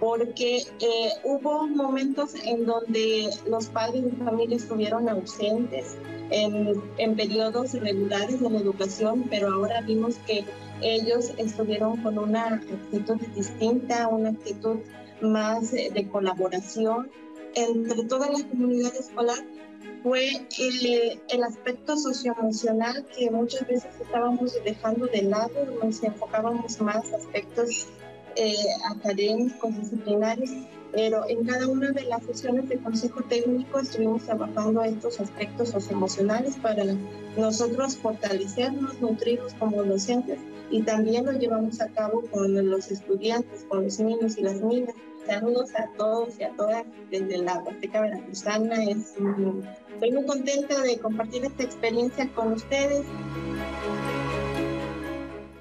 [0.00, 5.96] porque eh, hubo momentos en donde los padres de familia estuvieron ausentes
[6.30, 10.44] en, en periodos regulares de la educación, pero ahora vimos que
[10.82, 14.78] ellos estuvieron con una actitud distinta, una actitud
[15.20, 17.10] más de colaboración
[17.54, 19.38] entre toda la comunidad escolar.
[20.02, 27.12] Fue el, el, aspecto socioemocional que muchas veces estábamos dejando de lado, nos enfocábamos más
[27.12, 27.88] aspectos
[28.36, 28.54] eh,
[28.88, 30.50] académicos, disciplinarios,
[30.92, 36.56] pero en cada una de las sesiones de consejo técnico estuvimos trabajando estos aspectos socioemocionales
[36.56, 36.84] para
[37.36, 40.38] nosotros fortalecernos, nutrirnos como docentes
[40.70, 44.94] y también lo llevamos a cabo con los estudiantes, con los niños y las niñas.
[45.26, 48.82] Saludos a todos y a todas desde la Huasteca Veracruzana.
[48.84, 49.14] Es,
[49.92, 53.04] estoy muy contenta de compartir esta experiencia con ustedes.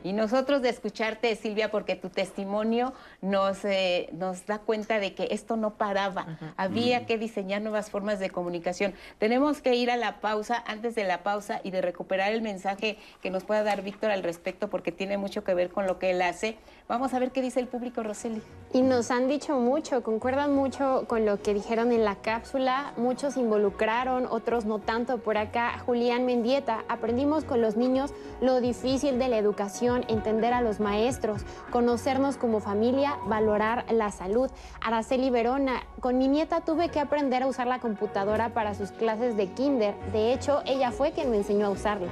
[0.08, 5.28] Y nosotros de escucharte, Silvia, porque tu testimonio nos, eh, nos da cuenta de que
[5.32, 6.38] esto no paraba.
[6.56, 8.93] Había que diseñar nuevas formas de comunicación.
[9.17, 12.98] Tenemos que ir a la pausa, antes de la pausa y de recuperar el mensaje
[13.22, 16.12] que nos pueda dar Víctor al respecto, porque tiene mucho que ver con lo que
[16.12, 16.58] él hace.
[16.88, 18.41] Vamos a ver qué dice el público, Roseli.
[18.72, 22.93] Y nos han dicho mucho, concuerdan mucho con lo que dijeron en la cápsula.
[22.96, 25.17] Muchos involucraron, otros no tanto.
[25.17, 30.62] Por acá, Julián Mendieta, aprendimos con los niños lo difícil de la educación, entender a
[30.62, 34.50] los maestros, conocernos como familia, valorar la salud.
[34.82, 39.38] Araceli Verona, con mi nieta tuve que aprender a usar la computadora para sus clases
[39.38, 39.96] de kinder.
[40.12, 42.10] De hecho, ella fue quien me enseñó a usarla.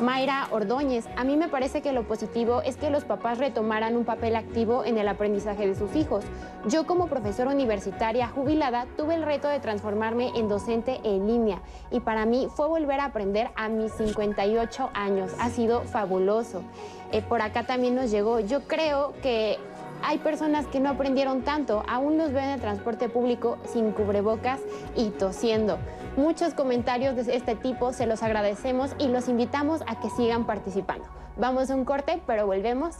[0.00, 4.04] Mayra Ordóñez, a mí me parece que lo positivo es que los papás retomaran un
[4.04, 6.24] papel activo en el aprendizaje de sus hijos.
[6.68, 11.98] Yo como profesora universitaria jubilada tuve el reto de transformarme en docente en línea y
[11.98, 15.32] para mí fue volver a aprender a mis 58 años.
[15.40, 16.62] Ha sido fabuloso.
[17.10, 19.58] Eh, por acá también nos llegó, yo creo que
[20.02, 24.60] hay personas que no aprendieron tanto, aún nos ven en transporte público sin cubrebocas
[24.96, 25.78] y tosiendo.
[26.16, 31.04] Muchos comentarios de este tipo se los agradecemos y los invitamos a que sigan participando.
[31.36, 32.96] Vamos a un corte, pero volvemos.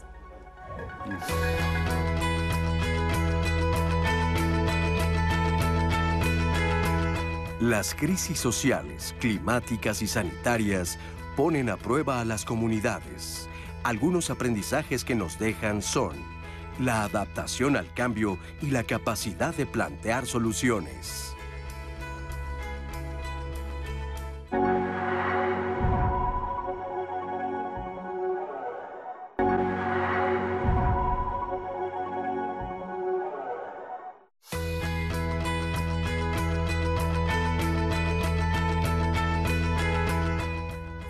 [7.61, 10.97] Las crisis sociales, climáticas y sanitarias
[11.37, 13.49] ponen a prueba a las comunidades.
[13.83, 16.38] Algunos aprendizajes que nos dejan son
[16.79, 21.35] la adaptación al cambio y la capacidad de plantear soluciones.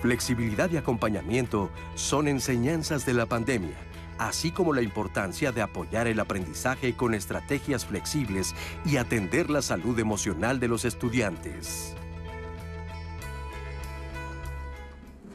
[0.08, 3.76] Flexibilidad y acompañamiento son enseñanzas de la pandemia,
[4.18, 8.54] así como la importancia de apoyar el aprendizaje con estrategias flexibles
[8.84, 11.94] y atender la salud emocional de los estudiantes.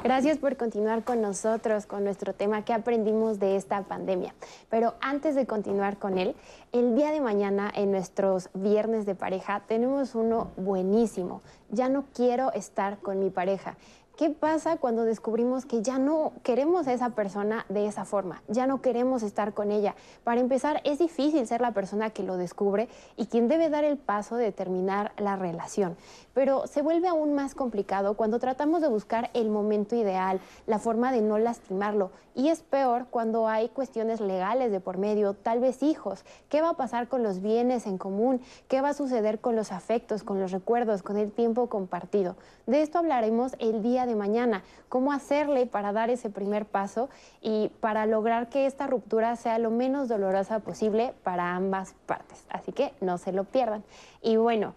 [0.03, 4.35] Gracias por continuar con nosotros con nuestro tema que aprendimos de esta pandemia.
[4.69, 6.35] Pero antes de continuar con él,
[6.73, 11.41] el día de mañana en nuestros viernes de pareja tenemos uno buenísimo.
[11.69, 13.77] Ya no quiero estar con mi pareja.
[14.15, 18.43] ¿Qué pasa cuando descubrimos que ya no queremos a esa persona de esa forma?
[18.47, 19.95] Ya no queremos estar con ella.
[20.23, 23.97] Para empezar, es difícil ser la persona que lo descubre y quien debe dar el
[23.97, 25.97] paso de terminar la relación.
[26.35, 31.11] Pero se vuelve aún más complicado cuando tratamos de buscar el momento ideal, la forma
[31.11, 32.11] de no lastimarlo.
[32.35, 36.23] Y es peor cuando hay cuestiones legales de por medio, tal vez hijos.
[36.49, 38.41] ¿Qué va a pasar con los bienes en común?
[38.67, 42.35] ¿Qué va a suceder con los afectos, con los recuerdos, con el tiempo compartido?
[42.65, 47.09] De esto hablaremos el día de mañana, cómo hacerle para dar ese primer paso
[47.41, 52.45] y para lograr que esta ruptura sea lo menos dolorosa posible para ambas partes.
[52.49, 53.83] Así que no se lo pierdan.
[54.21, 54.73] Y bueno,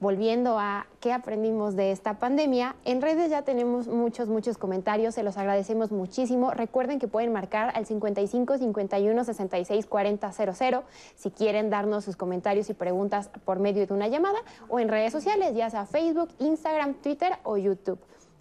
[0.00, 5.22] volviendo a qué aprendimos de esta pandemia, en redes ya tenemos muchos, muchos comentarios, se
[5.22, 6.50] los agradecemos muchísimo.
[6.52, 10.84] Recuerden que pueden marcar al 55 51 66 40 00
[11.16, 14.38] si quieren darnos sus comentarios y preguntas por medio de una llamada
[14.68, 17.98] o en redes sociales, ya sea Facebook, Instagram, Twitter o YouTube.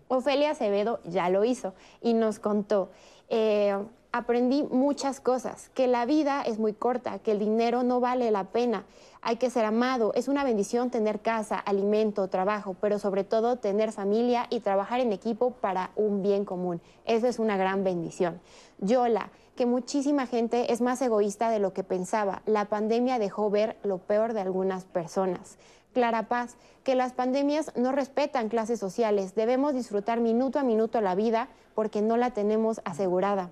[0.09, 2.89] Ofelia Acevedo ya lo hizo y nos contó.
[3.29, 3.77] Eh,
[4.11, 8.45] aprendí muchas cosas, que la vida es muy corta, que el dinero no vale la
[8.45, 8.85] pena,
[9.21, 13.91] hay que ser amado, es una bendición tener casa, alimento, trabajo, pero sobre todo tener
[13.91, 16.81] familia y trabajar en equipo para un bien común.
[17.05, 18.41] Eso es una gran bendición.
[18.79, 22.41] Yola, que muchísima gente es más egoísta de lo que pensaba.
[22.45, 25.57] La pandemia dejó ver lo peor de algunas personas.
[25.93, 29.35] Clara Paz, que las pandemias no respetan clases sociales.
[29.35, 33.51] Debemos disfrutar minuto a minuto la vida porque no la tenemos asegurada.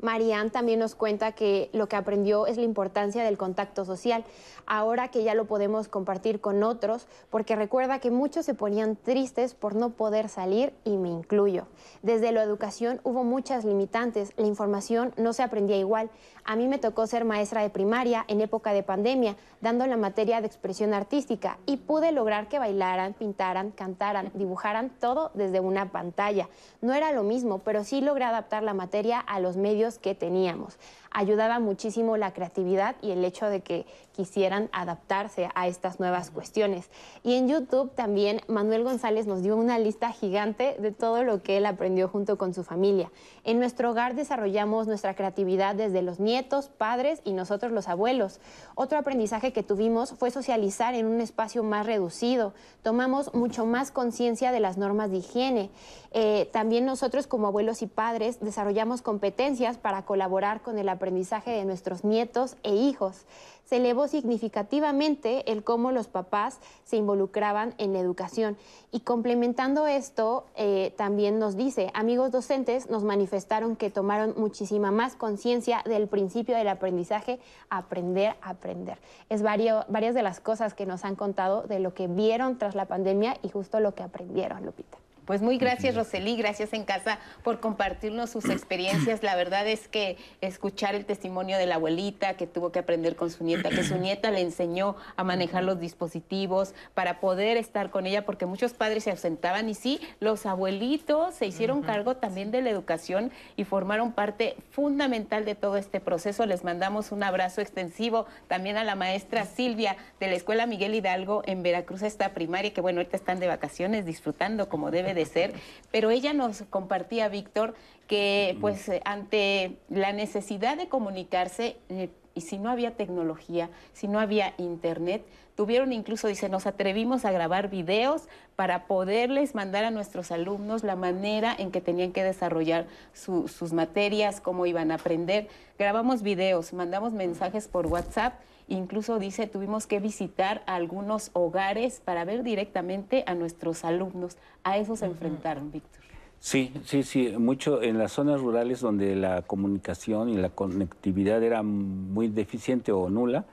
[0.00, 4.24] Marianne también nos cuenta que lo que aprendió es la importancia del contacto social,
[4.66, 9.54] ahora que ya lo podemos compartir con otros, porque recuerda que muchos se ponían tristes
[9.54, 11.66] por no poder salir y me incluyo.
[12.02, 16.10] Desde la educación hubo muchas limitantes, la información no se aprendía igual.
[16.44, 20.40] A mí me tocó ser maestra de primaria en época de pandemia, dando la materia
[20.40, 26.48] de expresión artística y pude lograr que bailaran, pintaran, cantaran, dibujaran todo desde una pantalla.
[26.80, 30.78] No era lo mismo, pero sí logré adaptar la materia a los medios que teníamos.
[31.18, 36.90] Ayudaba muchísimo la creatividad y el hecho de que quisieran adaptarse a estas nuevas cuestiones.
[37.22, 41.56] Y en YouTube también Manuel González nos dio una lista gigante de todo lo que
[41.56, 43.10] él aprendió junto con su familia.
[43.44, 48.38] En nuestro hogar desarrollamos nuestra creatividad desde los nietos, padres y nosotros los abuelos.
[48.74, 52.52] Otro aprendizaje que tuvimos fue socializar en un espacio más reducido.
[52.82, 55.70] Tomamos mucho más conciencia de las normas de higiene.
[56.10, 61.05] Eh, también nosotros como abuelos y padres desarrollamos competencias para colaborar con el aprendizaje
[61.52, 63.24] de nuestros nietos e hijos.
[63.64, 68.56] Se elevó significativamente el cómo los papás se involucraban en la educación.
[68.92, 75.16] Y complementando esto, eh, también nos dice, amigos docentes nos manifestaron que tomaron muchísima más
[75.16, 78.98] conciencia del principio del aprendizaje, aprender aprender.
[79.28, 82.86] Es varias de las cosas que nos han contado de lo que vieron tras la
[82.86, 84.98] pandemia y justo lo que aprendieron, Lupita.
[85.26, 89.24] Pues muy gracias, Roseli, gracias en casa por compartirnos sus experiencias.
[89.24, 93.32] La verdad es que escuchar el testimonio de la abuelita que tuvo que aprender con
[93.32, 98.06] su nieta, que su nieta le enseñó a manejar los dispositivos para poder estar con
[98.06, 102.62] ella, porque muchos padres se ausentaban y sí, los abuelitos se hicieron cargo también de
[102.62, 106.46] la educación y formaron parte fundamental de todo este proceso.
[106.46, 111.42] Les mandamos un abrazo extensivo también a la maestra Silvia de la Escuela Miguel Hidalgo
[111.46, 115.52] en Veracruz, esta primaria, que bueno, ahorita están de vacaciones disfrutando como debe de ser,
[115.90, 117.74] pero ella nos compartía, Víctor,
[118.06, 124.20] que pues ante la necesidad de comunicarse, eh, y si no había tecnología, si no
[124.20, 125.24] había internet,
[125.56, 130.94] tuvieron incluso, dice, nos atrevimos a grabar videos para poderles mandar a nuestros alumnos la
[130.94, 135.48] manera en que tenían que desarrollar sus materias, cómo iban a aprender.
[135.78, 138.34] Grabamos videos, mandamos mensajes por WhatsApp
[138.68, 144.36] Incluso dice, tuvimos que visitar algunos hogares para ver directamente a nuestros alumnos.
[144.64, 146.05] A eso se enfrentaron, Víctor.
[146.46, 151.64] Sí, sí, sí, mucho en las zonas rurales donde la comunicación y la conectividad era
[151.64, 153.46] muy deficiente o nula,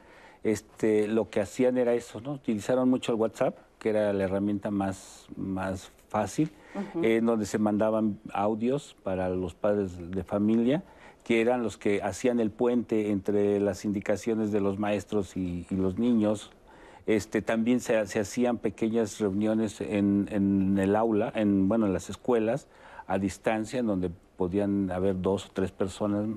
[0.43, 2.33] este, lo que hacían era eso, ¿no?
[2.33, 6.51] Utilizaron mucho el WhatsApp, que era la herramienta más, más fácil,
[7.01, 10.83] en donde se mandaban audios para los padres de familia
[11.23, 15.97] que eran los que hacían el puente entre las indicaciones de los maestros y, los
[15.97, 16.51] niños.
[17.07, 22.67] Este, también se, hacían pequeñas reuniones en, el aula, en, bueno, en las escuelas,
[23.07, 26.27] a distancia, en donde podían haber dos o tres personas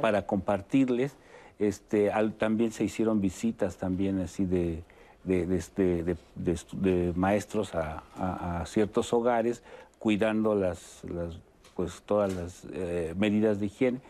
[0.00, 1.16] para compartirles.
[1.58, 4.82] Este, también se hicieron visitas también así de,
[5.24, 9.62] de, este, maestros a, ciertos hogares,
[9.98, 11.02] cuidando las,
[11.74, 14.00] pues, todas las eh, medidas de higiene.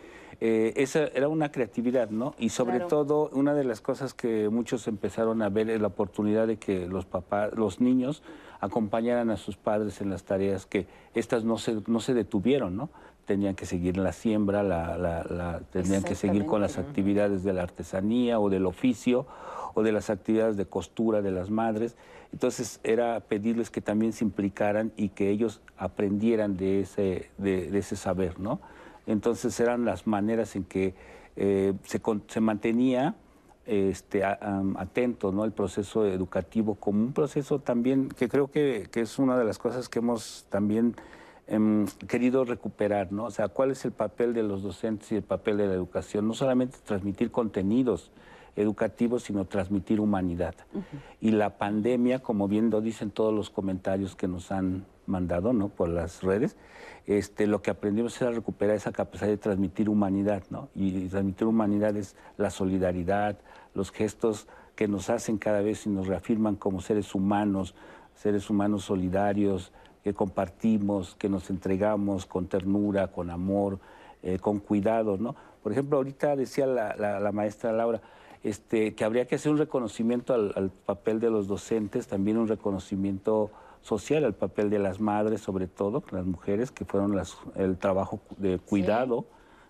[0.40, 2.34] Eh, esa era una creatividad, ¿no?
[2.38, 6.46] Y sobre todo, una de las cosas que muchos empezaron a ver es la oportunidad
[6.46, 8.22] de que los papás, los niños
[8.64, 12.90] acompañaran a sus padres en las tareas que estas no se, no se detuvieron, ¿no?
[13.26, 17.62] Tenían que seguir la siembra, la, la, tenían que seguir con las actividades de la
[17.62, 19.26] artesanía o del oficio
[19.72, 21.96] o de las actividades de costura de las madres.
[22.32, 27.96] Entonces era pedirles que también se implicaran y que ellos aprendieran de ese, de ese
[27.96, 28.60] saber, ¿no?
[29.06, 30.94] Entonces eran las maneras en que
[31.36, 33.16] eh, se, mantenía
[33.66, 35.44] este, atento ¿no?
[35.44, 39.88] el proceso educativo como un proceso también que creo que, es una de las cosas
[39.88, 40.94] que hemos también
[41.46, 43.24] em, querido recuperar, ¿no?
[43.24, 46.26] O sea, ¿cuál es el papel de los docentes y el papel de la educación?
[46.26, 48.10] No solamente transmitir contenidos
[48.56, 50.54] educativos, sino transmitir humanidad.
[51.20, 55.68] Y la pandemia, como bien lo dicen todos los comentarios que nos han mandado, ¿no?
[55.68, 56.56] Por las redes,
[57.06, 60.68] este, lo que aprendimos era recuperar esa capacidad de transmitir humanidad, ¿no?
[60.74, 63.38] Y, transmitir humanidad es la solidaridad,
[63.74, 67.74] los gestos que nos hacen cada vez y nos reafirman como seres humanos,
[68.14, 73.78] seres humanos solidarios, que compartimos, que nos entregamos con ternura, con amor,
[74.22, 75.34] eh, con cuidado, ¿no?
[75.62, 78.02] Por ejemplo, ahorita decía la, maestra Laura,
[78.42, 83.50] este, que habría que hacer un reconocimiento al, papel de los docentes, también un reconocimiento
[83.84, 88.18] social, al papel de las madres, sobre todo, las mujeres, que fueron las, el trabajo
[88.38, 89.26] de cuidado,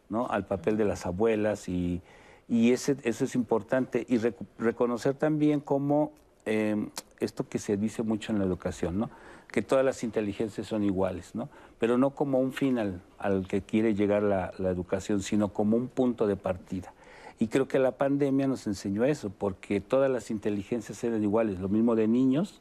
[0.09, 0.29] ¿no?
[0.29, 2.01] al papel de las abuelas, y,
[2.49, 4.07] y ese, eso es importante.
[4.09, 4.21] Y
[4.57, 6.12] reconocer también cómo
[6.45, 9.11] em, esto que se dice mucho en la educación, ¿no?
[9.51, 11.49] que todas las inteligencias son iguales, ¿no?
[11.81, 15.89] pero no como un fin al, que quiere llegar la, la educación, sino como un
[15.89, 16.95] punto de partida.
[17.41, 21.69] Y creo que la pandemia nos enseñó eso, porque todas las inteligencias eran iguales, lo
[21.69, 22.61] mismo de niños,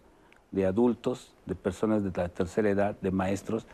[0.54, 3.66] de adultos, de personas de la tercera edad, de maestros,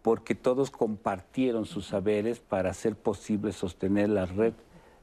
[0.00, 4.54] porque todos compartieron sus saberes para hacer posible sostener la red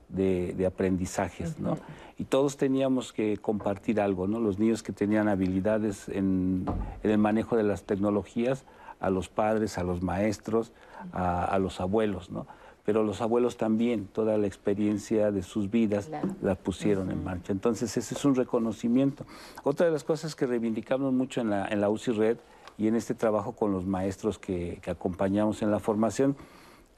[0.10, 1.78] de, aprendizajes, ¿no?
[2.18, 4.40] Y todos teníamos que compartir algo, ¿no?
[4.40, 6.66] Los niños que tenían habilidades en,
[7.04, 8.64] el manejo de las tecnologías,
[9.00, 10.72] a los padres, a los maestros,
[11.12, 12.48] a, a los abuelos, ¿no?
[12.88, 16.10] Pero los abuelos también, toda la experiencia de sus vidas
[16.42, 17.52] la pusieron en marcha.
[17.52, 19.26] Entonces, ese es un reconocimiento.
[19.64, 22.38] Otra de las cosas que reivindicamos mucho en la, en la UCI Red
[22.78, 26.38] y en este trabajo con los maestros que, acompañamos en la formación,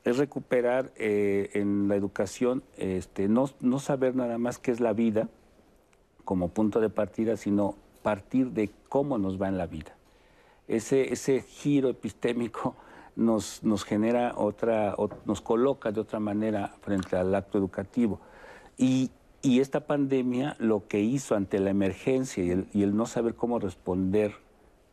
[0.03, 4.93] es recuperar eh, en la educación, este, no, no saber nada más qué es la
[4.93, 5.27] vida
[6.23, 7.73] como punto de partida, sino
[8.03, 9.95] partir de cómo nos va en la vida.
[10.67, 12.75] Ese, ese giro epistémico
[13.19, 14.95] nos, nos genera otra,
[15.25, 18.19] nos coloca de otra manera frente al acto educativo.
[18.77, 19.11] Y,
[19.41, 24.33] y esta pandemia lo que hizo ante la emergencia y el, no saber cómo responder,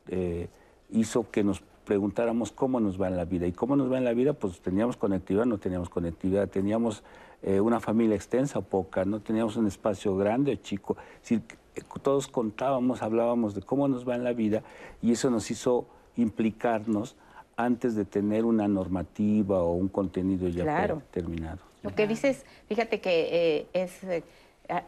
[0.09, 0.49] eh,
[0.91, 3.47] hizo que nos preguntáramos cómo nos va en la vida.
[3.47, 4.33] ¿Y cómo nos va en la vida?
[4.33, 7.05] Pues teníamos conectividad, no teníamos conectividad, teníamos
[7.43, 10.97] eh, una familia extensa o poca, no teníamos un espacio grande o chico.
[11.23, 11.41] Es
[12.03, 14.63] todos contábamos, hablábamos de cómo nos va en la vida
[15.03, 17.17] y eso nos hizo implicarnos
[17.57, 21.59] antes de tener una normativa o un contenido ya terminado.
[21.83, 24.23] Lo que dices, fíjate que eh, es eh,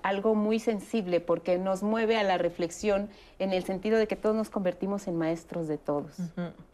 [0.03, 3.09] algo muy sensible porque nos mueve a la reflexión
[3.39, 6.17] en el sentido de que todos nos convertimos en maestros de todos.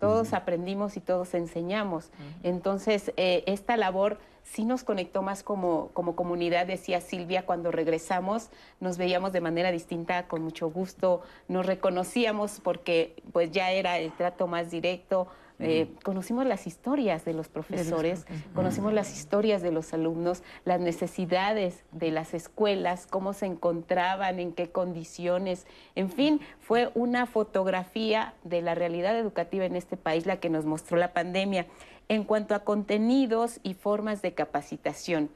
[0.00, 2.10] Todos aprendimos y todos enseñamos.
[2.42, 8.50] Entonces, eh, esta labor sí nos conectó más como, como comunidad, decía Silvia, cuando regresamos
[8.80, 14.12] nos veíamos de manera distinta, con mucho gusto, nos reconocíamos porque pues ya era el
[14.12, 15.28] trato más directo,
[15.60, 21.84] eh, conocimos las historias de los profesores, conocimos las historias de los alumnos, las necesidades
[21.92, 28.62] de las escuelas, cómo se encontraban, en qué condiciones, en fin, fue una fotografía de
[28.62, 31.66] la realidad educativa en este país la que nos mostró la pandemia.
[32.08, 35.30] En cuanto a contenidos y formas de capacitación,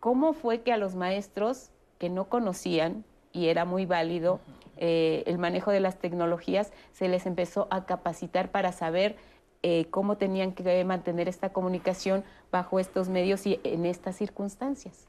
[0.00, 4.40] ¿cómo fue que a los maestros que no conocían, y era muy válido,
[4.78, 9.16] eh, el manejo de las tecnologías, se les empezó a capacitar para saber
[9.62, 15.06] eh, cómo tenían que mantener esta comunicación bajo estos medios y en estas circunstancias.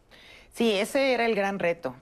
[0.54, 1.96] Sí, ese era el gran reto.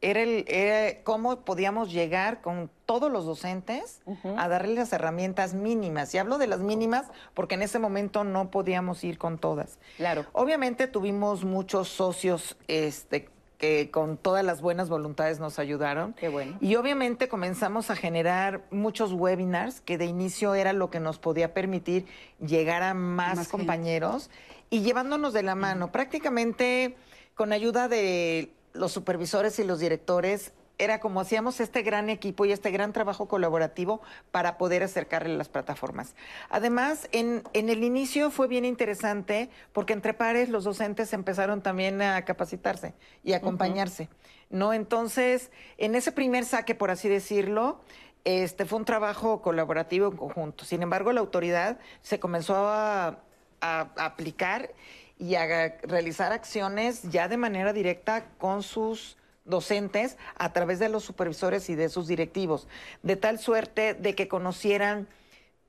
[0.00, 4.02] Era, el, cómo podíamos llegar con todos los docentes
[4.36, 6.14] a darles las herramientas mínimas.
[6.14, 9.78] Y hablo de las mínimas porque en ese momento no podíamos ir con todas.
[9.96, 10.26] Claro.
[10.32, 16.12] Obviamente tuvimos muchos socios este, que con todas las buenas voluntades nos ayudaron.
[16.14, 16.58] Qué bueno.
[16.60, 21.54] Y obviamente comenzamos a generar muchos webinars, que de inicio era lo que nos podía
[21.54, 22.06] permitir
[22.40, 24.30] llegar a más, compañeros
[24.70, 25.92] y llevándonos de la mano.
[25.92, 26.96] Prácticamente
[27.34, 32.52] con ayuda de los supervisores y los directores, era como hacíamos este gran equipo y
[32.52, 34.00] este gran trabajo colaborativo
[34.30, 36.14] para poder acercarle las plataformas.
[36.50, 42.02] Además, en, en, el inicio fue bien interesante porque entre pares los docentes empezaron también
[42.02, 44.08] a capacitarse y acompañarse,
[44.50, 44.72] ¿no?
[44.72, 47.80] Entonces, en ese primer saque, por así decirlo,
[48.24, 50.64] este fue un trabajo colaborativo en conjunto.
[50.64, 53.20] Sin embargo, la autoridad se comenzó a,
[53.60, 54.74] a aplicar
[55.18, 59.16] y a realizar acciones ya de manera directa con sus
[59.46, 62.68] docentes a través de los supervisores y de sus directivos,
[63.02, 65.08] de tal suerte de que conocieran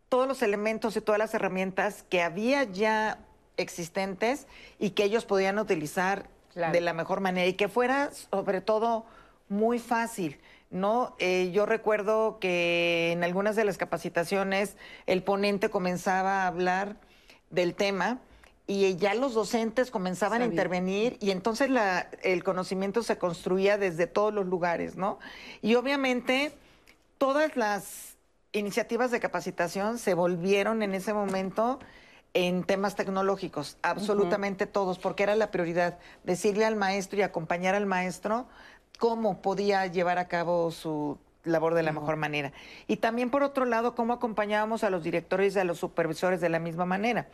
[0.09, 3.19] todos los elementos y todas las herramientas que había ya
[3.57, 4.47] existentes
[4.80, 9.05] y que ellos podían utilizar de la mejor manera y que fuera sobre todo
[9.49, 10.39] muy fácil.
[10.69, 11.15] ¿no?
[11.19, 14.75] Eh, yo recuerdo que en algunas de las capacitaciones
[15.05, 16.97] el ponente comenzaba a hablar
[17.49, 18.19] del tema
[18.68, 24.07] y ya los docentes comenzaban a intervenir y entonces la, el conocimiento se construía desde
[24.07, 25.20] todos los lugares, ¿no?
[25.61, 26.51] Y obviamente
[27.18, 28.18] todas las
[28.51, 31.80] iniciativas de capacitación se volvieron en ese momento
[32.34, 37.86] en temas tecnológicos, absolutamente todos, porque era la prioridad, decirle al maestro y acompañar al
[37.86, 38.47] maestro
[38.99, 42.51] cómo podía llevar a cabo su labor de la mejor manera.
[42.86, 46.49] Y también, por otro lado, cómo acompañábamos a los directores y a los supervisores de
[46.49, 47.28] la misma manera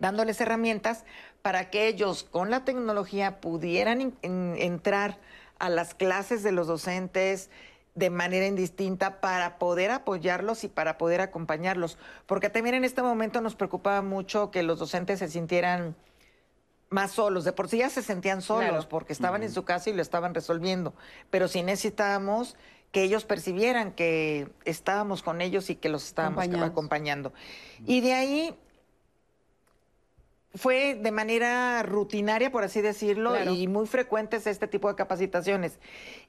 [0.00, 1.04] dándoles herramientas
[1.42, 5.18] para que ellos con la tecnología pudieran entrar
[5.58, 7.50] a las clases de los docentes
[7.94, 11.98] de manera indistinta para poder apoyarlos y para poder acompañarlos.
[12.26, 15.94] Porque también en este momento nos preocupaba mucho que los docentes se sintieran
[16.88, 17.44] más solos.
[17.44, 20.34] De por sí ya se sentían solos porque estaban en su casa y lo estaban
[20.34, 20.94] resolviendo.
[21.30, 22.56] Pero sí necesitábamos
[22.90, 27.32] que ellos percibieran que estábamos con ellos y que los estábamos acompañando.
[27.86, 28.58] Y de ahí
[30.54, 35.78] fue de manera rutinaria, por así decirlo, y muy frecuentes este tipo de capacitaciones.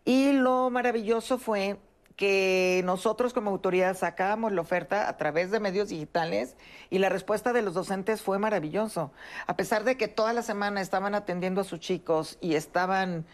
[0.06, 1.78] Y lo maravilloso fue
[2.16, 6.56] que nosotros como autoridad sacábamos la oferta a través de medios digitales
[6.92, 9.12] y la respuesta de los docentes fue maravilloso.
[9.48, 13.26] A pesar de que toda la semana estaban atendiendo a sus chicos y estaban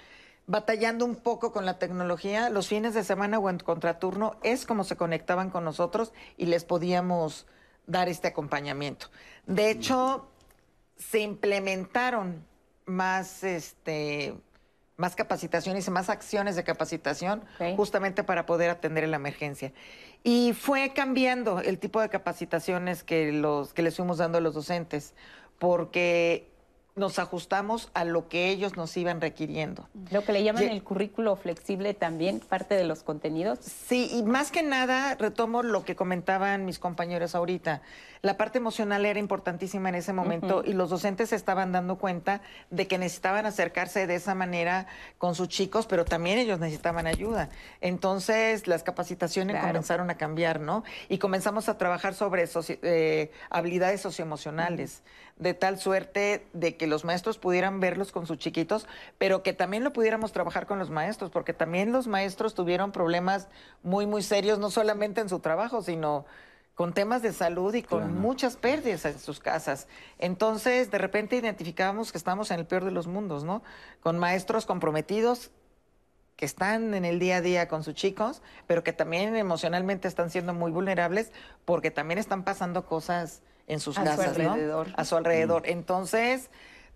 [0.45, 4.85] batallando un poco con la tecnología, los fines de semana o en contraturno es como
[4.85, 7.45] se conectaban con nosotros y les podíamos
[7.87, 9.07] dar este acompañamiento.
[9.45, 10.29] De hecho,
[10.97, 12.45] se implementaron
[12.85, 14.33] más, este,
[14.95, 17.43] más capacitaciones y más acciones de capacitación
[17.75, 19.73] justamente para poder atender la emergencia.
[20.23, 24.55] Y fue cambiando el tipo de capacitaciones que, los, que les fuimos dando a los
[24.55, 25.13] docentes,
[25.59, 26.49] porque
[26.97, 29.87] nos ajustamos a lo que ellos nos iban requiriendo.
[30.11, 33.59] Lo que le llaman el currículo flexible también, parte de los contenidos.
[33.61, 37.81] Sí, y más que nada retomo lo que comentaban mis compañeros ahorita.
[38.23, 42.41] La parte emocional era importantísima en ese momento y los docentes se estaban dando cuenta
[42.71, 44.87] de que necesitaban acercarse de esa manera
[45.19, 47.49] con sus chicos, pero también ellos necesitaban ayuda.
[47.79, 50.83] Entonces las capacitaciones comenzaron a cambiar, ¿no?
[51.09, 52.49] Y comenzamos a trabajar sobre
[52.81, 55.03] eh, habilidades socioemocionales
[55.39, 59.83] de tal suerte de que los maestros pudieran verlos con sus chiquitos, pero que también
[59.83, 63.47] lo pudiéramos trabajar con los maestros, porque también los maestros tuvieron problemas
[63.83, 66.25] muy, muy serios, no solamente en su trabajo, sino
[66.75, 69.87] con temas de salud y con muchas pérdidas en sus casas.
[70.19, 73.63] Entonces, de repente identificábamos que estamos en el peor de los mundos, ¿no?
[73.99, 75.49] Con maestros comprometidos
[76.35, 80.29] que están en el día a día con sus chicos, pero que también emocionalmente están
[80.29, 81.31] siendo muy vulnerables
[81.65, 84.87] porque también están pasando cosas en sus casas, su alrededor.
[84.95, 85.63] A su alrededor.
[85.65, 86.49] Entonces,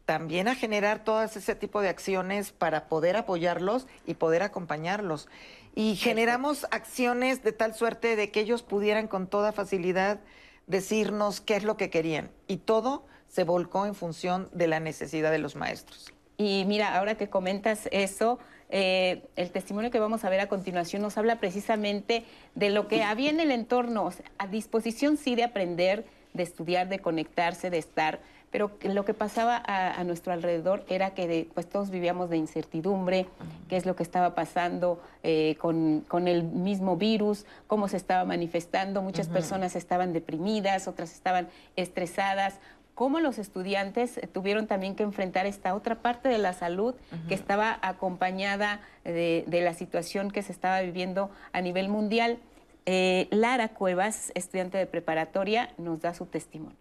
[0.06, 5.28] también a generar todo ese tipo de acciones para poder apoyarlos y poder acompañarlos.
[5.76, 10.20] Y generamos acciones de tal suerte de que ellos pudieran con toda facilidad
[10.68, 12.30] decirnos qué es lo que querían.
[12.48, 16.12] Y todo se volcó en función de la necesidad de los maestros.
[16.38, 21.02] Y mira, ahora que comentas eso, eh, el testimonio que vamos a ver a continuación
[21.02, 26.06] nos habla precisamente de lo que había en el entorno, a disposición sí de aprender,
[26.34, 28.20] de estudiar, de conectarse, de estar,
[28.52, 33.26] pero lo que pasaba a, nuestro alrededor era que pues todos vivíamos de incertidumbre,
[33.70, 39.02] qué es lo que estaba pasando eh, con, el mismo virus, cómo se estaba manifestando,
[39.02, 42.60] muchas personas estaban deprimidas, otras estaban estresadas,
[42.94, 46.94] cómo los estudiantes tuvieron también que enfrentar esta otra parte de la salud
[47.30, 52.38] que estaba acompañada de, la situación que se estaba viviendo a nivel mundial.
[52.86, 56.78] Eh, Lara Cuevas, estudiante de preparatoria, nos da su testimonio.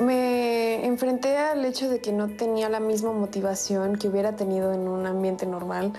[0.00, 4.88] Me enfrenté al hecho de que no tenía la misma motivación que hubiera tenido en
[4.88, 5.92] un ambiente normal,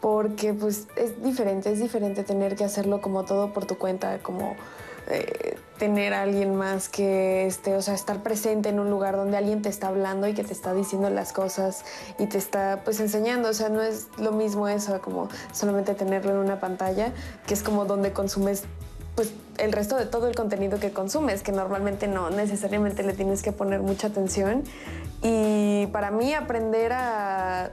[0.00, 4.56] porque pues es diferente, es diferente tener que hacerlo como todo por tu cuenta, como
[5.10, 9.36] eh, tener a alguien más que esté, o sea, estar presente en un lugar donde
[9.36, 11.84] alguien te está hablando y que te está diciendo las cosas
[12.18, 16.32] y te está pues enseñando, o sea, no es lo mismo eso como solamente tenerlo
[16.32, 17.12] en una pantalla,
[17.46, 18.64] que es como donde consumes
[19.14, 23.42] pues el resto de todo el contenido que consumes, que normalmente no necesariamente le tienes
[23.42, 24.62] que poner mucha atención.
[25.22, 27.72] Y para mí aprender a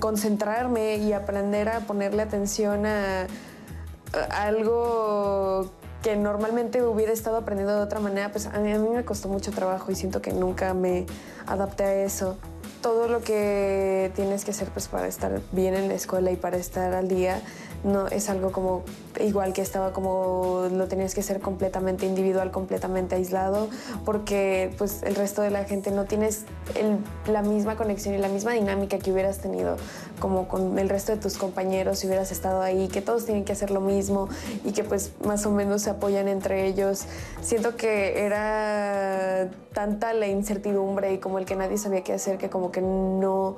[0.00, 3.26] concentrarme y aprender a ponerle atención a,
[4.30, 5.70] algo
[6.02, 9.28] que normalmente hubiera estado aprendiendo de otra manera, pues a mí, a mí, me costó
[9.28, 11.06] mucho trabajo y siento que nunca me
[11.46, 12.36] adapté a eso.
[12.82, 16.56] Todo lo que tienes que hacer pues para estar bien en la escuela y para
[16.56, 17.40] estar al día
[17.84, 18.82] no es algo como
[19.20, 23.68] igual que estaba como lo tenías que hacer completamente individual, completamente aislado,
[24.04, 26.44] porque pues el resto de la gente no tienes
[27.26, 29.76] la misma conexión y la misma dinámica que hubieras tenido
[30.20, 33.52] como con el resto de tus compañeros si hubieras estado ahí, que todos tienen que
[33.52, 34.28] hacer lo mismo
[34.64, 37.04] y que pues más o menos se apoyan entre ellos.
[37.42, 42.50] Siento que era tanta la incertidumbre y como el que nadie sabía qué hacer que
[42.50, 43.56] como que no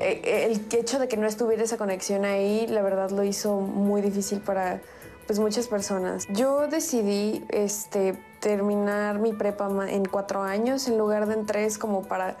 [0.00, 4.40] el hecho de que no estuviera esa conexión ahí, la verdad lo hizo muy difícil
[4.40, 4.80] para
[5.26, 6.26] pues, muchas personas.
[6.30, 12.02] Yo decidí este, terminar mi prepa en cuatro años en lugar de en tres como
[12.02, 12.36] para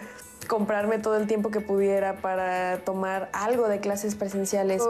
[0.48, 4.82] comprarme todo el tiempo que pudiera para tomar algo de clases presenciales.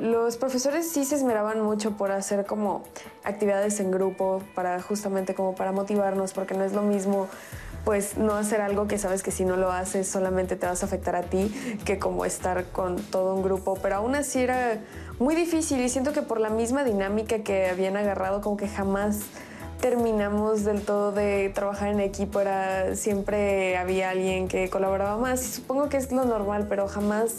[0.00, 2.82] Los profesores sí se esmeraban mucho por hacer como
[3.22, 7.28] actividades en grupo para justamente como para motivarnos porque no es lo mismo
[7.84, 10.86] pues no hacer algo que sabes que si no lo haces solamente te vas a
[10.86, 11.52] afectar a ti,
[11.84, 13.78] que como estar con todo un grupo.
[13.82, 14.80] Pero aún así era
[15.18, 19.20] muy difícil y siento que por la misma dinámica que habían agarrado, como que jamás
[19.80, 25.88] terminamos del todo de trabajar en equipo, era siempre había alguien que colaboraba más supongo
[25.88, 27.38] que es lo normal, pero jamás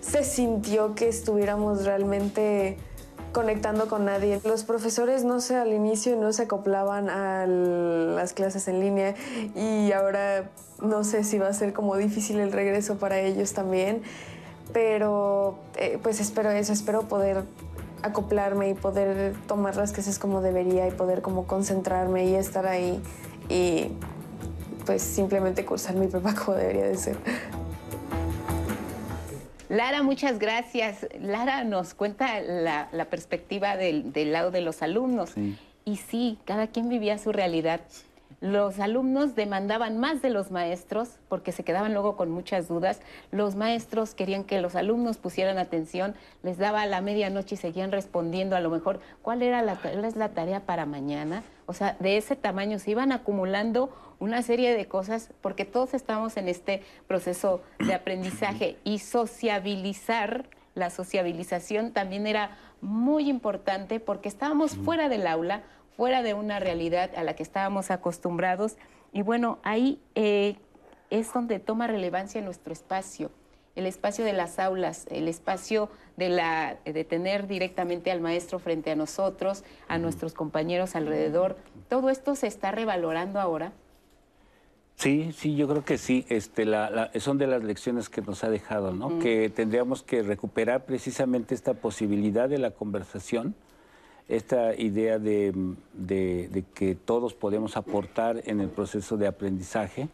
[0.00, 2.78] se sintió que estuviéramos realmente
[3.32, 4.40] conectando con nadie.
[4.44, 9.14] Los profesores, no sé, al inicio no se acoplaban a las clases en línea
[9.54, 10.50] y ahora
[10.82, 14.02] no sé si va a ser como difícil el regreso para ellos también,
[14.72, 17.44] pero eh, pues espero eso, espero poder
[18.02, 23.02] acoplarme y poder tomar las clases como debería y poder como concentrarme y estar ahí
[23.48, 23.92] y
[24.86, 27.16] pues simplemente cursar mi prepa como debería de ser.
[29.70, 31.06] Lara, muchas gracias.
[31.20, 35.34] Lara nos cuenta la, perspectiva del, lado de los alumnos.
[35.84, 37.80] Y sí, cada quien vivía su realidad.
[38.40, 43.00] Los alumnos demandaban más de los maestros porque se quedaban luego con muchas dudas.
[43.30, 47.92] Los maestros querían que los alumnos pusieran atención, les daba a la medianoche y seguían
[47.92, 51.44] respondiendo a lo mejor cuál era la, es la tarea para mañana.
[51.70, 56.36] O sea, de ese tamaño se iban acumulando una serie de cosas porque todos estamos
[56.36, 64.74] en este proceso de aprendizaje y sociabilizar, la sociabilización también era muy importante porque estábamos
[64.74, 65.62] fuera del aula
[65.96, 68.76] fuera de una realidad a la que estábamos acostumbrados.
[69.12, 70.56] Y bueno, ahí eh,
[71.10, 73.30] es donde toma relevancia nuestro espacio,
[73.76, 78.90] el espacio de las aulas, el espacio de, la, de tener directamente al maestro frente
[78.90, 81.56] a nosotros, a nuestros compañeros alrededor.
[81.88, 83.72] ¿Todo esto se está revalorando ahora?
[85.00, 86.26] Sí, sí, yo creo que sí.
[86.28, 86.66] Este,
[87.20, 89.18] son de las lecciones que nos ha dejado, ¿no?
[89.18, 93.54] Que tendríamos que recuperar precisamente esta posibilidad de la conversación,
[94.28, 95.54] esta idea de,
[96.74, 100.10] que todos podemos aportar en el proceso de aprendizaje,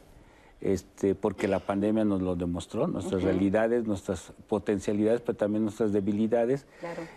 [0.60, 6.66] este, porque la pandemia nos lo demostró, nuestras realidades, nuestras potencialidades, pero también nuestras debilidades.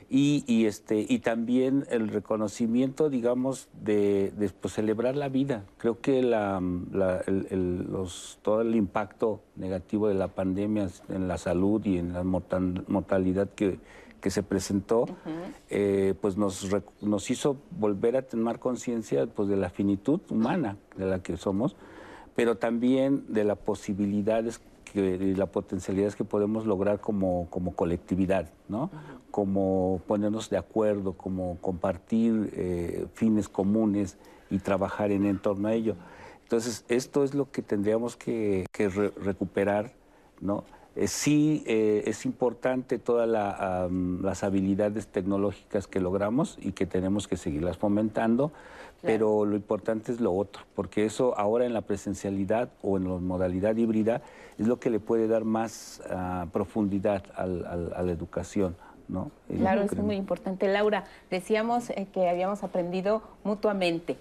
[0.10, 5.66] Y, este, y también el reconocimiento, digamos, de, pues, celebrar la vida.
[5.78, 11.98] Creo que la, los, todo el impacto negativo de la pandemia en la salud y
[11.98, 13.80] en la mortalidad que,
[14.20, 15.06] que se presentó,
[15.70, 16.68] eh, pues nos,
[17.02, 21.76] nos hizo volver a tomar conciencia pues, de la finitud humana de la que somos,
[22.40, 24.62] pero también de las posibilidades
[24.94, 28.90] y las potencialidades que podemos lograr como, como colectividad, ¿no?
[29.30, 34.18] Como ponernos de acuerdo, como compartir eh, fines comunes
[34.50, 35.98] y trabajar en, torno a ello.
[36.44, 38.66] Entonces, esto es lo que tendríamos que,
[39.22, 39.92] recuperar,
[40.40, 40.64] ¿no?
[40.96, 47.36] Eh, sí eh, es importante todas las habilidades tecnológicas que logramos y que tenemos que
[47.36, 48.54] seguirlas fomentando,
[49.02, 53.18] pero lo importante es lo otro, porque eso ahora en la presencialidad o en la
[53.18, 54.22] modalidad híbrida
[54.58, 58.76] es lo que le puede dar más ah, profundidad a la educación.
[59.10, 59.32] ¿no?
[59.58, 60.68] Claro, es muy importante.
[60.68, 64.18] Laura, decíamos eh, que habíamos aprendido mutuamente.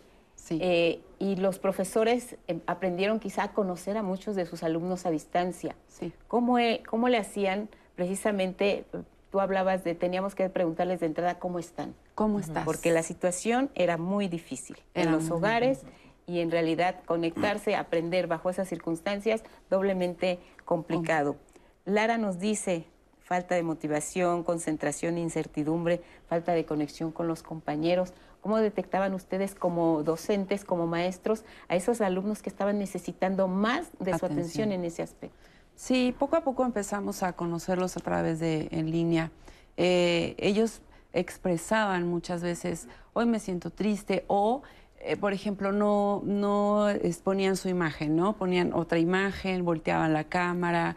[0.50, 5.10] Eh, y los profesores eh, aprendieron quizá a conocer a muchos de sus alumnos a
[5.10, 5.76] distancia.
[5.88, 6.12] Sí.
[6.26, 6.56] ¿Cómo,
[6.88, 8.86] ¿Cómo le hacían precisamente
[9.30, 11.94] tú hablabas de teníamos que preguntarles de entrada cómo están.
[12.14, 12.64] ¿Cómo estás?
[12.64, 15.82] Porque la situación era muy difícil en los hogares
[16.26, 21.36] y en realidad conectarse, aprender bajo esas circunstancias, doblemente complicado.
[21.84, 22.84] Lara nos dice
[23.28, 28.14] falta de motivación, concentración, incertidumbre, falta de conexión con los compañeros.
[28.40, 34.16] ¿Cómo detectaban ustedes como docentes, como maestros, a esos alumnos que estaban necesitando más de
[34.18, 35.36] su atención en ese aspecto?
[35.78, 39.30] Sí, poco a poco empezamos a conocerlos a través de en línea.
[39.76, 40.80] Eh, ellos
[41.12, 44.62] expresaban muchas veces, hoy me siento triste, o,
[44.98, 46.88] eh, por ejemplo, no, no
[47.22, 48.32] ponían su imagen, ¿no?
[48.36, 50.96] Ponían otra imagen, volteaban la cámara.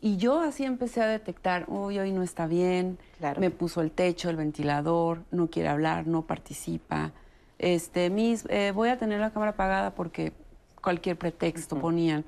[0.00, 2.98] Y yo así empecé a detectar, uy, hoy no está bien,
[3.36, 7.10] me puso el techo, el ventilador, no quiere hablar, no participa.
[7.58, 10.32] Este, mis, eh, voy a tener la cámara apagada porque
[10.80, 12.24] cualquier pretexto ponían.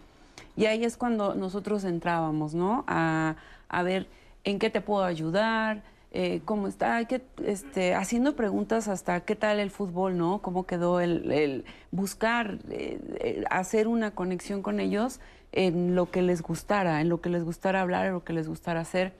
[0.56, 2.84] Y ahí es cuando nosotros entrábamos, ¿no?
[2.86, 3.36] A,
[3.84, 4.06] ver
[4.44, 9.60] en qué te puedo ayudar, eh, cómo está, que, este, haciendo preguntas hasta qué tal
[9.60, 10.42] el fútbol, ¿no?
[10.42, 15.20] Cómo quedó el, buscar, eh, eh, hacer una conexión con ellos
[15.52, 18.48] en lo que les gustara, en lo que les gustara hablar, en lo que les
[18.48, 19.14] gustara hacer.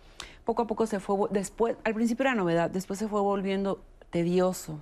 [0.45, 4.81] Poco a poco se fue, después, al principio era novedad, después se fue volviendo tedioso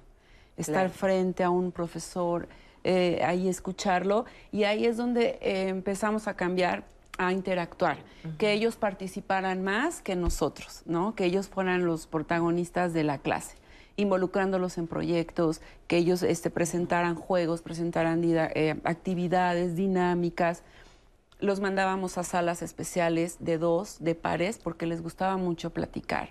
[0.56, 2.48] estar frente a un profesor,
[2.84, 6.84] eh, ahí escucharlo y ahí es donde eh, empezamos a cambiar
[7.18, 7.98] a interactuar,
[8.38, 11.14] que ellos participaran más que nosotros, ¿no?
[11.14, 13.56] Que ellos fueran los protagonistas de la clase,
[13.96, 20.62] involucrándolos en proyectos, que ellos este, presentaran juegos, presentaran eh, actividades dinámicas.
[21.40, 26.30] Los mandábamos a salas especiales de dos, de pares, porque les gustaba mucho platicar.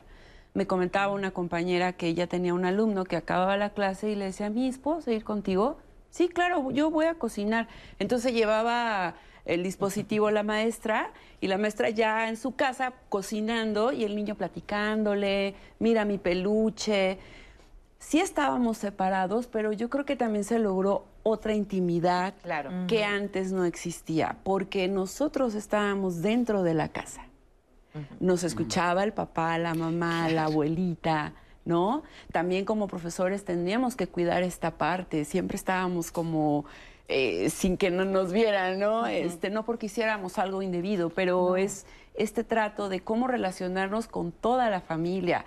[0.55, 4.25] Me comentaba una compañera que ella tenía un alumno que acababa la clase y le
[4.25, 5.77] decía, mi esposo ir contigo?
[6.09, 7.67] Sí, claro, yo voy a cocinar.
[7.99, 14.03] Entonces llevaba el dispositivo la maestra y la maestra ya en su casa cocinando y
[14.03, 17.17] el niño platicándole, mira mi peluche.
[17.97, 22.33] Sí estábamos separados, pero yo creo que también se logró otra intimidad
[22.87, 27.25] que antes no existía, porque nosotros estábamos dentro de la casa.
[28.19, 31.33] Nos escuchaba el papá, la mamá, la abuelita.
[31.69, 32.03] ¿No?
[32.33, 36.65] También como profesores tendríamos que cuidar esta parte, siempre estábamos como
[37.07, 39.05] eh, sin que no nos vieran, ¿no?
[39.05, 44.69] este, no porque hiciéramos algo indebido, pero es este trato de cómo relacionarnos con toda
[44.69, 45.45] la familia.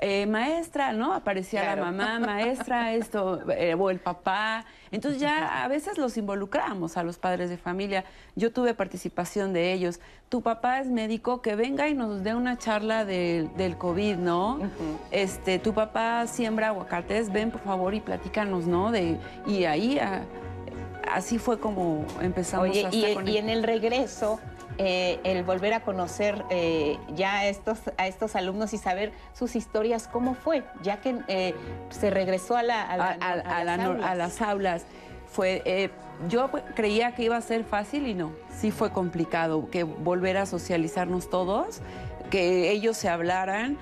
[0.00, 1.12] Eh, maestra, ¿no?
[1.12, 4.64] Aparecía la mamá, maestra, esto, eh, o el papá.
[4.92, 8.04] Entonces ya a veces los involucramos a los padres de familia.
[8.36, 9.98] Yo tuve participación de ellos.
[10.28, 14.60] Tu papá es médico, que venga y nos dé una charla del COVID, ¿no?
[15.10, 18.92] este, tu papá siembra aguacates, ven por favor y platícanos, ¿no?
[18.92, 19.18] De,
[19.48, 19.98] y ahí
[21.10, 24.38] así fue como empezamos a y, y en el regreso
[24.78, 29.56] eh, el volver a conocer eh, ya a estos, a estos alumnos y saber sus
[29.56, 31.54] historias, cómo fue, ya que eh,
[31.90, 34.86] se regresó a, la, a, las, aulas.
[35.26, 35.90] Fue,
[36.28, 40.46] yo creía que iba a ser fácil y no, sí fue complicado, que volver a
[40.46, 41.80] socializarnos todos,
[42.30, 43.76] que ellos se hablaran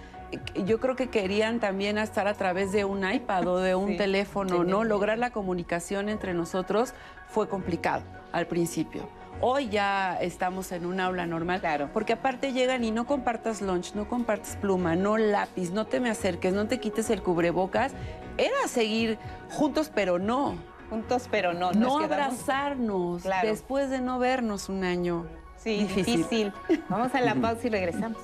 [0.64, 4.64] yo creo que querían también estar a través de un iPad o de un teléfono,
[4.64, 4.84] ¿no?
[4.84, 6.94] Lograr la comunicación entre nosotros
[7.28, 9.08] fue complicado al principio.
[9.40, 11.60] Hoy ya estamos en un aula normal.
[11.60, 11.90] Claro.
[11.92, 16.08] Porque aparte llegan y no compartas lunch, no compartes pluma, no lápiz, no te me
[16.08, 17.92] acerques, no te quites el cubrebocas.
[18.38, 19.18] Era seguir
[19.50, 20.56] juntos, pero no.
[20.88, 21.72] Juntos, pero no.
[21.72, 25.26] no abrazarnos después de no vernos un año.
[25.58, 26.52] Sí, difícil.
[26.88, 28.18] Vamos a la pausa y regresamos.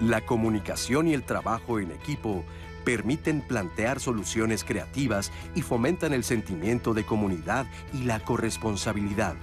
[0.00, 2.44] La comunicación y el trabajo en equipo
[2.84, 9.36] permiten plantear soluciones creativas y fomentan el sentimiento de comunidad y la corresponsabilidad.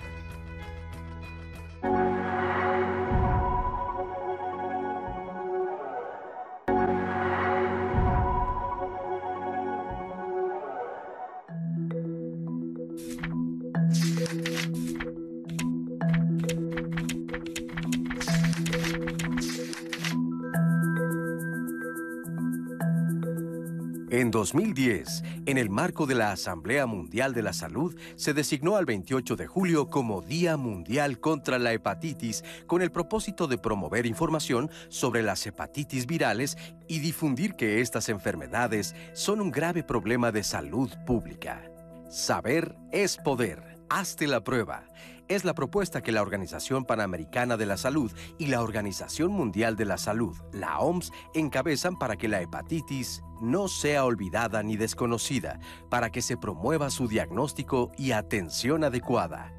[24.18, 28.86] En 2010, en el marco de la Asamblea Mundial de la Salud, se designó al
[28.88, 34.72] 28 de julio como Día Mundial contra la Hepatitis con el propósito de promover información
[34.90, 36.58] sobre las hepatitis virales
[36.88, 41.62] y difundir que estas enfermedades son un grave problema de salud pública.
[42.10, 43.78] Saber es poder.
[43.88, 44.84] Hazte la prueba
[45.28, 49.86] es la propuesta que la Organización Panamericana de la Salud y la Organización Mundial de
[49.86, 55.60] la Salud, la OMS, encabezan para que la hepatitis no sea olvidada ni desconocida,
[55.90, 59.54] para que se promueva su diagnóstico y atención adecuada.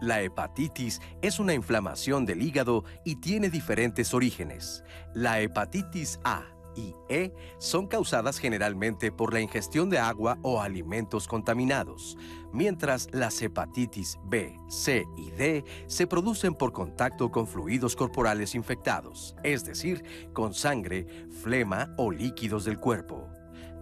[0.00, 4.84] La hepatitis es una inflamación del hígado y tiene diferentes orígenes.
[5.14, 11.28] La hepatitis A y E son causadas generalmente por la ingestión de agua o alimentos
[11.28, 12.16] contaminados,
[12.52, 19.34] mientras las hepatitis B, C y D se producen por contacto con fluidos corporales infectados,
[19.42, 21.06] es decir, con sangre,
[21.42, 23.28] flema o líquidos del cuerpo.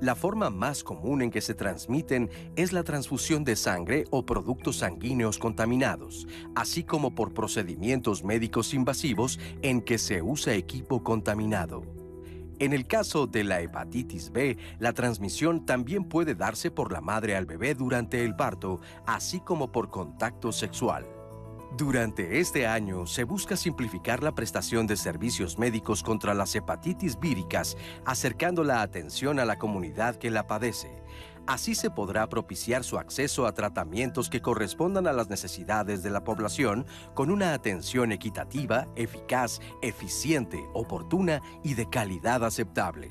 [0.03, 4.79] La forma más común en que se transmiten es la transfusión de sangre o productos
[4.79, 6.27] sanguíneos contaminados,
[6.57, 12.02] así como por procedimientos médicos invasivos en que se usa equipo contaminado.
[12.63, 17.35] En el caso de la hepatitis B, la transmisión también puede darse por la madre
[17.35, 21.05] al bebé durante el parto, así como por contacto sexual.
[21.77, 27.77] Durante este año se busca simplificar la prestación de servicios médicos contra las hepatitis víricas,
[28.05, 31.03] acercando la atención a la comunidad que la padece.
[31.47, 36.23] Así se podrá propiciar su acceso a tratamientos que correspondan a las necesidades de la
[36.23, 43.11] población con una atención equitativa, eficaz, eficiente, oportuna y de calidad aceptable.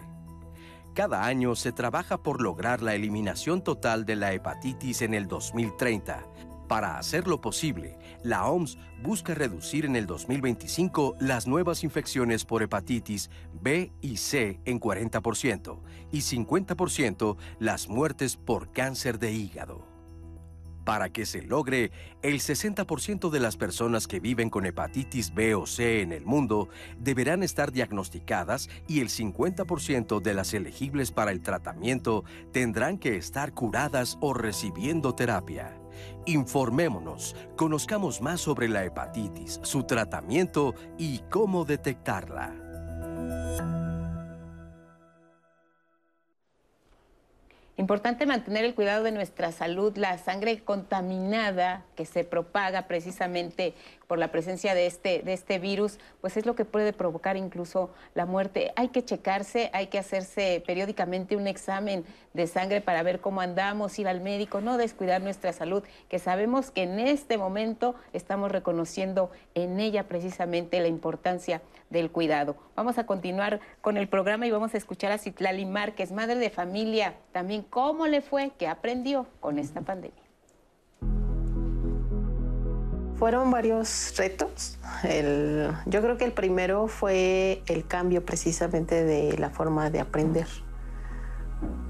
[0.93, 6.30] Cada año se trabaja por lograr la eliminación total de la hepatitis en el 2030
[6.71, 13.29] para hacerlo posible, la OMS busca reducir en el 2025 las nuevas infecciones por hepatitis
[13.61, 15.81] B y C en 40%
[16.13, 19.85] y 50% las muertes por cáncer de hígado.
[20.85, 21.91] Para que se logre,
[22.21, 26.69] el 60% de las personas que viven con hepatitis B o C en el mundo
[26.97, 33.51] deberán estar diagnosticadas y el 50% de las elegibles para el tratamiento tendrán que estar
[33.51, 35.80] curadas o recibiendo terapia.
[36.25, 42.53] Informémonos, conozcamos más sobre la hepatitis, su tratamiento y cómo detectarla.
[47.81, 49.97] Importante mantener el cuidado de nuestra salud.
[49.97, 53.73] La sangre contaminada que se propaga precisamente
[54.11, 57.91] por la presencia de este, de este virus, pues es lo que puede provocar incluso
[58.13, 58.73] la muerte.
[58.75, 62.03] Hay que checarse, hay que hacerse periódicamente un examen
[62.33, 66.71] de sangre para ver cómo andamos, ir al médico, no descuidar nuestra salud, que sabemos
[66.71, 72.57] que en este momento estamos reconociendo en ella precisamente la importancia del cuidado.
[72.75, 76.49] Vamos a continuar con el programa y vamos a escuchar a Citlali Márquez, madre de
[76.49, 80.30] familia, también cómo le fue, qué aprendió con esta pandemia.
[83.21, 84.79] Fueron varios retos.
[85.85, 90.47] yo creo que el primero fue el cambio precisamente de la forma de aprender,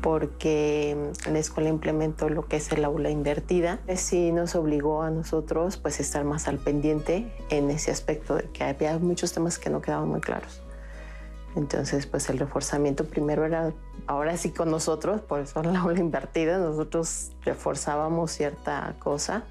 [0.02, 0.98] porque
[1.32, 3.80] la escuela implementó lo que es el aula invertida.
[3.96, 8.66] Sí nos obligó a nosotros pues estar más al pendiente en ese aspecto de que
[8.66, 10.62] había muchos temas que no quedaban muy claros.
[11.56, 13.72] Entonces, pues el reforzamiento primero era,
[14.06, 19.46] ahora sí con nosotros, por eso la aula invertida, nosotros reforzábamos cierta cosa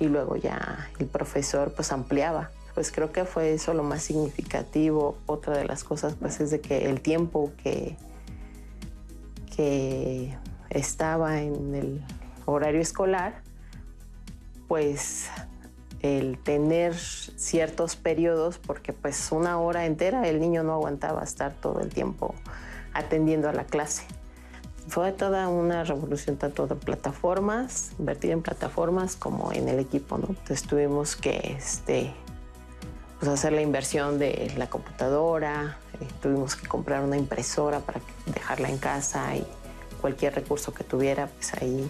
[0.00, 2.50] y luego ya el profesor pues ampliaba.
[2.74, 5.16] Pues creo que fue eso lo más significativo.
[5.26, 7.96] Otra de las cosas pues es de que el tiempo que,
[9.54, 10.36] que
[10.70, 12.00] estaba en el
[12.46, 13.42] horario escolar,
[14.66, 15.28] pues
[16.00, 21.80] el tener ciertos periodos, porque pues una hora entera el niño no aguantaba estar todo
[21.80, 22.34] el tiempo
[22.94, 24.04] atendiendo a la clase.
[24.90, 30.26] Fue toda una revolución tanto de plataformas, invertir en plataformas como en el equipo, ¿no?
[30.30, 32.12] Entonces tuvimos que este,
[33.20, 38.00] pues hacer la inversión de la computadora, eh, tuvimos que comprar una impresora para
[38.34, 39.46] dejarla en casa y
[40.00, 41.88] cualquier recurso que tuviera, pues ahí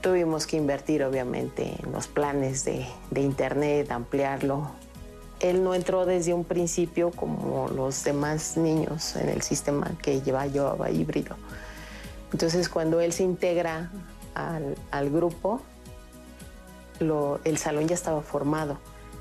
[0.00, 4.70] tuvimos que invertir obviamente en los planes de, internet, ampliarlo.
[5.40, 10.46] Él no entró desde un principio como los demás niños en el sistema que lleva,
[10.46, 11.34] llevaba híbrido
[12.32, 13.90] entonces cuando él se integra
[14.34, 15.60] al, grupo,
[17.44, 18.78] el salón ya estaba formado,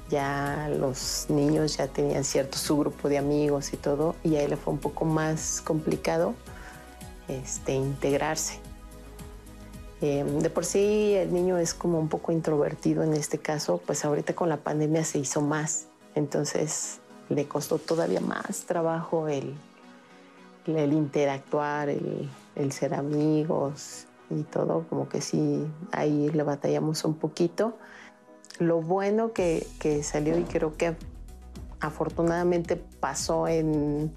[0.10, 4.51] ya los niños ya tenían cierto su grupo de amigos y todo, y a él
[4.51, 6.34] le fue un poco más complicado
[7.28, 8.60] este, integrarse.
[10.01, 14.05] Em, de por sí el niño es como un poco introvertido en este caso, pues
[14.05, 19.55] ahorita con la pandemia se hizo más, entonces le costó todavía más trabajo el
[20.78, 22.30] el interactuar, el,
[22.72, 27.78] ser amigos y todo, como que sí, ahí le batallamos un poquito.
[28.60, 30.95] Lo bueno que, que salió y creo que
[31.80, 34.12] afortunadamente pasó en,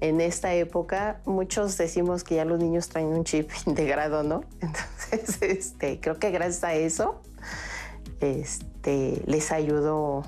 [0.00, 4.44] en esta época, muchos decimos que ya los niños traen un chip integrado, ¿no?
[4.60, 7.20] Entonces, este, creo que gracias a eso
[8.20, 10.24] este, les ayudó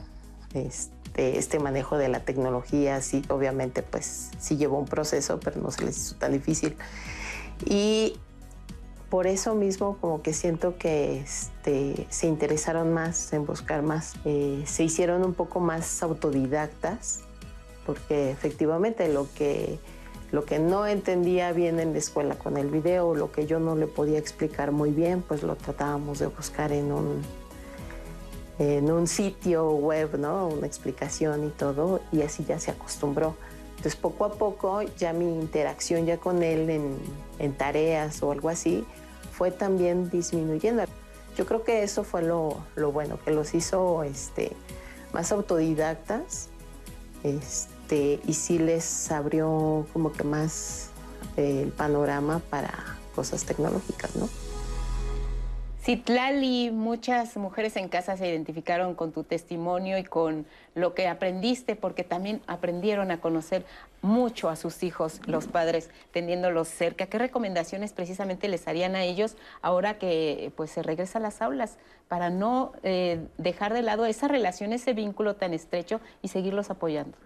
[0.55, 3.01] este, este manejo de la tecnología.
[3.03, 6.77] Sí, obviamente, pues sí llevó un proceso, pero no se les hizo tan difícil.
[7.65, 8.17] Y
[9.09, 14.63] por eso mismo como que siento que este, se interesaron más en buscar más, eh,
[14.67, 17.21] se hicieron un poco más autodidactas
[17.87, 19.79] porque efectivamente lo que,
[20.33, 23.77] lo que no entendía bien en la escuela con el video, lo que yo no
[23.77, 27.23] le podía explicar muy bien, pues lo tratábamos de buscar en un,
[28.59, 30.49] en un sitio web, ¿no?
[30.49, 33.37] Una explicación y todo, y así ya se acostumbró.
[33.77, 36.71] Entonces poco a poco ya mi interacción ya con él
[37.39, 38.85] en, tareas o algo así
[39.33, 40.85] fue también disminuyendo.
[41.37, 44.53] Yo creo que eso fue lo, lo bueno, que los hizo este,
[45.13, 46.49] más autodidactas
[47.23, 50.89] este, este, y sí les abrió como que más
[51.37, 52.73] eh, el panorama para
[53.15, 54.29] cosas tecnológicas, ¿no?
[55.87, 61.77] Citlali, muchas mujeres en casa se identificaron con tu testimonio y con lo que aprendiste,
[61.77, 63.65] porque también aprendieron a conocer
[64.03, 67.07] mucho a sus hijos, los padres, teniéndolos cerca.
[67.07, 71.79] ¿Qué recomendaciones precisamente les harían a ellos ahora que pues se regresa a las aulas
[72.09, 77.17] para no eh, dejar de lado esa relación, ese vínculo tan estrecho y seguirlos apoyando?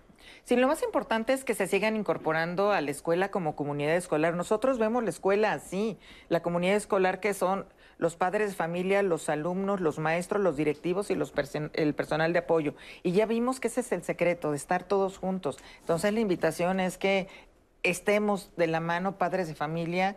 [0.45, 4.35] Sí, lo más importante es que se sigan incorporando a la escuela como comunidad escolar.
[4.35, 5.99] Nosotros vemos la escuela así,
[6.29, 7.65] la comunidad escolar que son
[8.01, 11.33] los padres de familia, los alumnos, los maestros, los directivos y los
[11.75, 12.75] el personal de apoyo.
[13.03, 15.59] Y ya vimos que ese es el secreto, de estar todos juntos.
[15.81, 17.29] Entonces la invitación es que
[17.83, 20.17] estemos de la mano padres de familia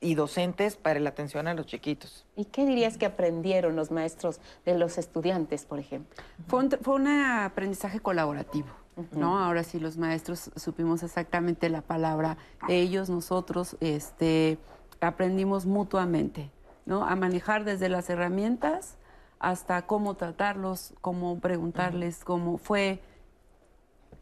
[0.00, 2.24] y docentes para la atención a los chiquitos.
[2.36, 6.22] ¿Y qué dirías que aprendieron los maestros de los estudiantes, por ejemplo?
[6.46, 8.68] Fue fue un aprendizaje colaborativo.
[9.10, 9.40] ¿no?
[9.40, 12.36] Ahora sí los maestros supimos exactamente la palabra,
[12.68, 14.56] ellos, nosotros, este,
[15.00, 16.52] aprendimos mutuamente,
[16.86, 17.04] ¿no?
[17.04, 18.96] A manejar desde las herramientas
[19.38, 23.00] hasta cómo tratarlos, cómo preguntarles, cómo fue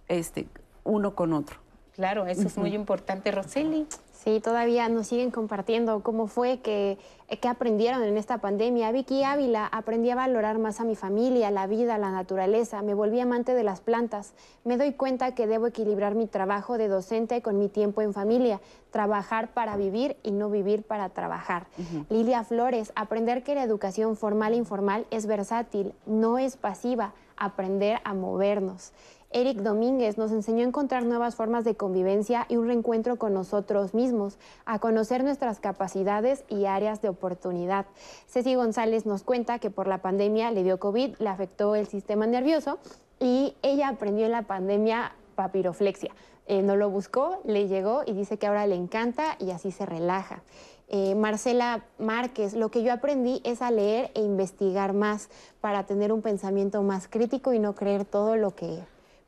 [0.08, 0.48] este,
[0.84, 1.58] uno con otro.
[1.94, 3.86] Claro, eso es muy importante, Roseli.
[4.22, 6.96] Sí, todavía nos siguen compartiendo cómo fue que,
[7.40, 8.92] que, aprendieron en esta pandemia.
[8.92, 13.18] Vicky Ávila, aprendí a valorar más a mi familia, la vida, la naturaleza, me volví
[13.18, 14.34] amante de las plantas.
[14.62, 18.60] Me doy cuenta que debo equilibrar mi trabajo de docente con mi tiempo en familia,
[18.92, 21.66] trabajar para vivir y no vivir para trabajar.
[22.08, 27.98] Lilia Flores, aprender que la educación formal e informal es versátil, no es pasiva, aprender
[28.04, 28.92] a movernos.
[29.32, 33.94] Eric Domínguez nos enseñó a encontrar nuevas formas de convivencia y un reencuentro con nosotros
[33.94, 37.86] mismos, a conocer nuestras capacidades y áreas de oportunidad.
[38.26, 42.26] Ceci González nos cuenta que por la pandemia le dio COVID, le afectó el sistema
[42.26, 42.78] nervioso
[43.20, 46.12] y ella aprendió en la pandemia papiroflexia.
[46.46, 49.86] Eh, no lo buscó, le llegó y dice que ahora le encanta y así se
[49.86, 50.42] relaja.
[50.88, 55.30] Eh, Marcela Márquez, lo que yo aprendí es a leer e investigar más
[55.60, 58.80] para tener un pensamiento más crítico y no creer todo lo que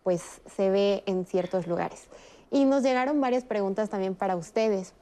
[0.04, 2.04] pues se ve en ciertos lugares.
[2.52, 4.92] Y nos llegaron varias preguntas también para ustedes.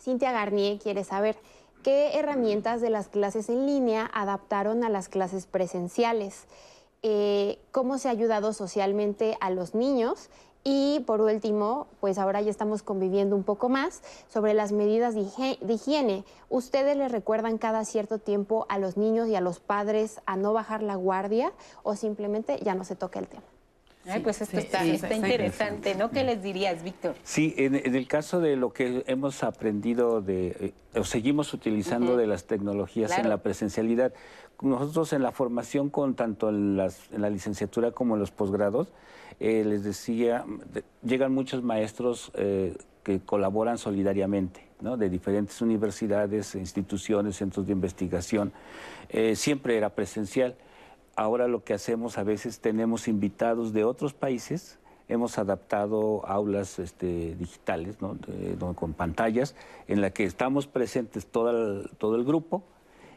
[0.00, 1.36] Cintia Garnier quiere saber
[1.82, 6.46] qué herramientas de las clases en línea adaptaron a las clases presenciales,
[7.02, 10.30] eh, cómo se ha ayudado socialmente a los niños
[10.62, 15.22] y por último, pues ahora ya estamos conviviendo un poco más sobre las medidas de,
[15.72, 16.24] higiene.
[16.50, 20.52] ¿Ustedes les recuerdan cada cierto tiempo a los niños y a los padres a no
[20.52, 21.52] bajar la guardia
[21.82, 23.42] o simplemente ya no se toca el tema?
[24.08, 26.10] Ay, pues esto está, interesante, ¿no?
[26.10, 27.14] ¿Qué les dirías, Víctor?
[27.22, 32.26] Sí, en, el caso de lo que hemos aprendido de, eh, o seguimos utilizando de
[32.26, 34.14] las tecnologías en la presencialidad,
[34.62, 38.88] nosotros en la formación con tanto en, la licenciatura como en los posgrados,
[39.38, 40.46] eh, les decía,
[41.02, 44.96] llegan muchos maestros eh, que colaboran solidariamente, ¿no?
[44.96, 48.52] de diferentes universidades, instituciones, centros de investigación.
[49.34, 50.56] siempre era presencial
[51.16, 57.34] ahora lo que hacemos a veces tenemos invitados de otros países, hemos adaptado aulas este,
[57.36, 59.56] digitales con pantallas
[59.88, 62.62] en la que estamos presentes todo el, todo el grupo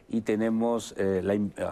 [0.08, 1.22] y tenemos eh,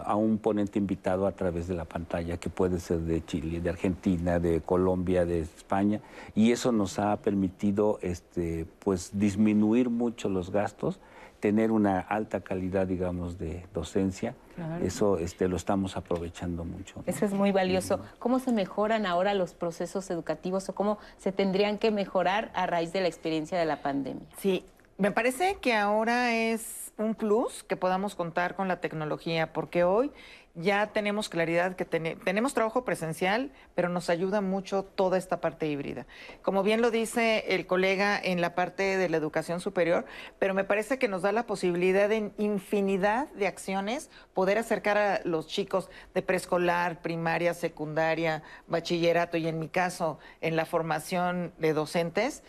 [0.05, 3.69] a un ponente invitado a través de la pantalla que puede ser de Chile, de
[3.69, 6.01] Argentina, de Colombia, de España
[6.35, 10.99] y eso nos ha permitido este, pues, disminuir mucho los gastos,
[11.39, 14.35] tener una alta calidad digamos de docencia
[14.83, 17.03] Eso este, lo estamos aprovechando mucho.
[17.05, 17.99] Eso es muy valioso.
[18.19, 22.93] ¿Cómo se mejoran ahora los procesos educativos o cómo se tendrían que mejorar a raíz
[22.93, 24.27] de la experiencia de la pandemia?
[24.37, 24.63] Sí,
[24.97, 30.11] me parece que ahora es un plus que podamos contar con la tecnología, porque hoy
[30.55, 36.05] ya tenemos claridad que tenemos trabajo presencial, pero nos ayuda mucho toda esta parte híbrida.
[36.43, 40.05] Como bien lo dice el colega en la parte de la educación superior,
[40.37, 45.21] pero me parece que nos da la posibilidad de infinidad de acciones poder acercar a
[45.23, 51.73] los chicos de preescolar, primaria, secundaria, bachillerato y en mi caso en la formación de
[51.73, 52.43] docentes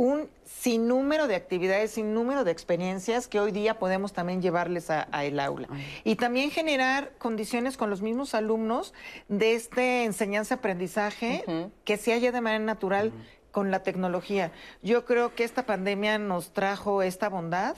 [0.00, 5.02] un sinnúmero de actividades, sin número de experiencias que hoy día podemos también llevarles a,
[5.22, 5.68] el aula.
[6.04, 8.94] Y también generar condiciones con los mismos alumnos
[9.28, 11.44] de este enseñanza-aprendizaje
[11.84, 13.12] que se haya de manera natural
[13.50, 14.52] con la tecnología.
[14.82, 17.76] Yo creo que esta pandemia nos trajo esta bondad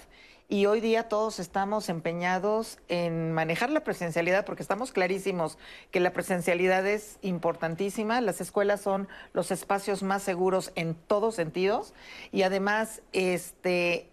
[0.53, 5.57] y hoy día todos estamos empeñados en manejar la presencialidad porque estamos clarísimos
[5.90, 8.20] que la presencialidad es importantísima.
[8.20, 11.94] Las escuelas son los espacios más seguros en todos sentidos
[12.32, 14.11] y además este,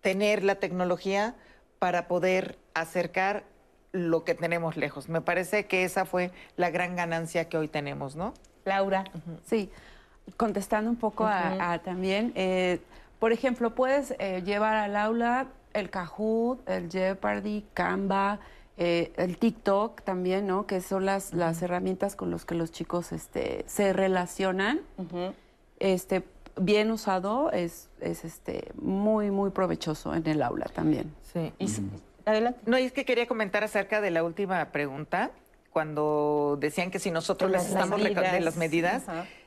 [0.00, 1.34] tener la tecnología
[1.78, 3.44] para poder acercar
[3.92, 5.10] lo que tenemos lejos.
[5.10, 8.32] Me parece que esa fue la gran ganancia que hoy tenemos, ¿no?
[8.64, 9.04] Laura.
[9.44, 9.70] Sí,
[10.38, 12.80] contestando un poco a, también, eh,
[13.22, 18.40] por ejemplo, puedes eh, llevar al aula el Kahoot, el Jeopardy, Canva,
[18.76, 20.66] eh, el TikTok también, ¿no?
[20.66, 24.80] Que son las, las herramientas con las que los chicos este, se relacionan.
[25.78, 26.24] este,
[26.56, 31.14] bien usado es, es este, muy, muy provechoso en el aula también.
[31.32, 31.52] Sí.
[32.24, 32.58] Adelante.
[32.66, 35.30] No, es que quería comentar acerca de la última pregunta,
[35.70, 39.04] cuando decían que si nosotros les estamos de las medidas.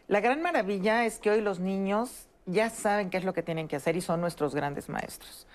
[0.07, 3.67] La gran maravilla es que hoy los niños ya saben qué es lo que tienen
[3.67, 5.47] que hacer y son nuestros grandes maestros.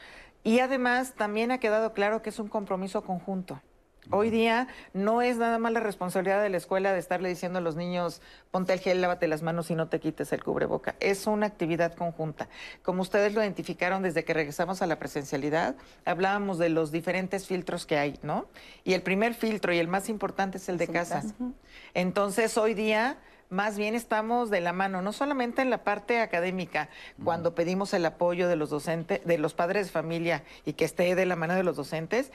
[0.43, 3.61] Y además también ha quedado claro que es un compromiso conjunto.
[4.09, 7.63] Hoy día no es nada más la responsabilidad de la escuela de estarle diciendo a
[7.63, 10.97] los niños, ponte el gel, lávate las manos y no te quites el cubreboca.
[11.01, 12.49] Es una actividad conjunta.
[12.83, 17.87] Como ustedes lo identificaron desde que regresamos a la presencialidad, hablábamos de los diferentes filtros
[17.87, 18.49] que hay, ¿no?
[18.85, 21.23] Y el primer filtro y el más importante es el de casa.
[21.95, 23.19] Entonces, hoy día
[23.51, 26.89] más bien estamos de la mano, no solamente en la parte académica,
[27.23, 31.15] cuando pedimos el apoyo de los docentes, de los padres de familia y que esté
[31.15, 32.31] de la mano de los docentes,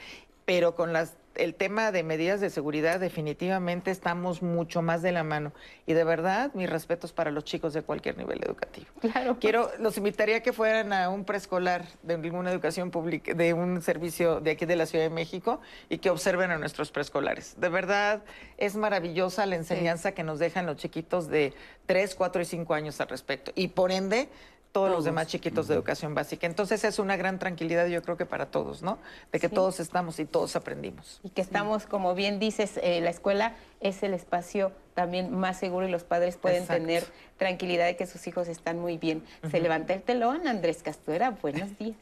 [0.46, 5.24] pero con las el tema de medidas de seguridad definitivamente estamos mucho más de la
[5.24, 5.54] mano.
[5.86, 8.88] Y de verdad, mis respetos para los chicos de cualquier nivel educativo.
[9.02, 9.38] Claro.
[9.40, 13.82] Quiero, los invitaría a que fueran a un preescolar de ninguna educación pública, de un
[13.82, 17.60] servicio de aquí de la Ciudad de México y que observen a nuestros preescolares.
[17.60, 18.24] De verdad,
[18.58, 21.54] es maravillosa la enseñanza que nos dejan los chiquitos de
[21.86, 23.52] 3, 4 y 5 años al respecto.
[23.56, 24.30] Y por ende,
[24.76, 26.46] todos, los demás chiquitos de educación básica.
[26.48, 29.00] Entonces es una gran tranquilidad, yo creo que para todos, ¿no?
[29.32, 31.22] De que todos estamos y todos aprendimos.
[31.24, 35.88] Y que estamos, como bien dices, eh, la escuela es el espacio también más seguro
[35.88, 37.06] y los padres pueden tener
[37.38, 39.24] tranquilidad de que sus hijos están muy bien.
[39.50, 41.96] Se levanta el telón, Andrés Castuera, buenos días.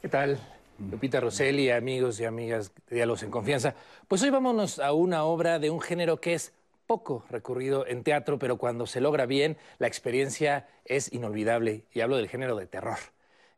[0.00, 0.38] ¿Qué tal?
[0.78, 3.74] Lupita Rosselli, amigos y amigas de Diálogos en Confianza.
[4.06, 6.52] Pues hoy vámonos a una obra de un género que es
[6.92, 11.84] poco recurrido en teatro, pero cuando se logra bien, la experiencia es inolvidable.
[11.94, 12.98] Y hablo del género de terror.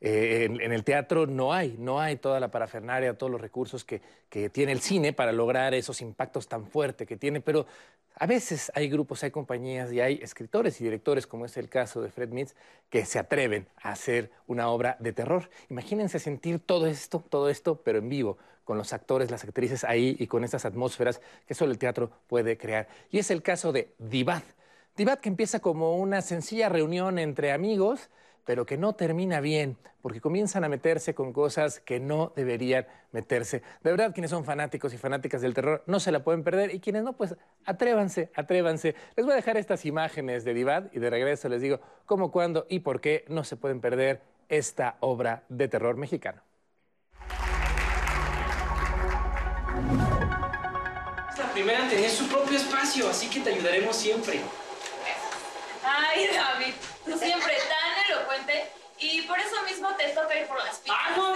[0.01, 4.03] Eh, en, el teatro no hay, no hay toda la parafernaria, todos los recursos que,
[4.29, 7.67] que, tiene el cine para lograr esos impactos tan fuertes que tiene, pero
[8.15, 12.03] a veces hay grupos, hay compañías y hay escritores y directores, como es el caso
[12.03, 12.55] de Fred Mitz,
[12.89, 15.51] que se atreven a hacer una obra de terror.
[15.71, 20.17] Imagínense sentir todo esto, todo esto, pero en vivo, con los actores, las actrices ahí
[20.19, 22.89] y con estas atmósferas que solo el teatro puede crear.
[23.11, 24.43] Y es el caso de Divad.
[24.97, 28.11] Divad que empieza como una sencilla reunión entre amigos,
[28.45, 33.63] pero que no termina bien, porque comienzan a meterse con cosas que no deberían meterse.
[33.83, 36.81] De verdad, quienes son fanáticos y fanáticas del terror no se la pueden perder, y
[36.81, 37.35] quienes no, pues
[37.65, 38.95] atrévanse, atrévanse.
[39.17, 42.67] Les voy a dejar estas imágenes de Divad y de regreso les digo cómo, cuándo
[42.69, 46.43] y por qué no se pueden perder esta obra de terror mexicano.
[51.55, 54.41] Primera tenía su propio espacio, así que te ayudaremos siempre.
[55.85, 56.75] Ay, David,
[57.05, 60.99] tú siempre tan elocuente y por eso mismo te toca ir por las pistas.
[61.01, 61.35] ¡Ah, no!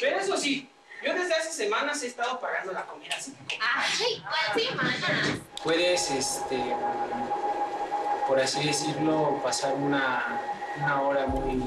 [0.00, 0.68] Pero eso sí,
[1.02, 3.14] yo desde hace semanas he estado pagando la comida.
[3.16, 5.38] Así ¡Ay, cuál semanas!
[5.62, 6.58] Puedes, este,
[8.26, 10.40] por así decirlo, pasar una,
[10.76, 11.62] una hora muy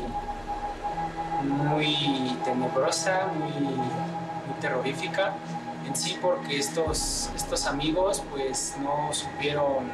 [1.47, 3.51] muy tenebrosa, muy,
[4.61, 5.33] terrorífica
[5.85, 9.91] en sí porque estos, estos amigos pues no supieron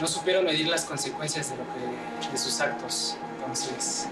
[0.00, 3.16] no supieron medir las consecuencias de, lo que, de sus actos.
[3.36, 4.06] Entonces,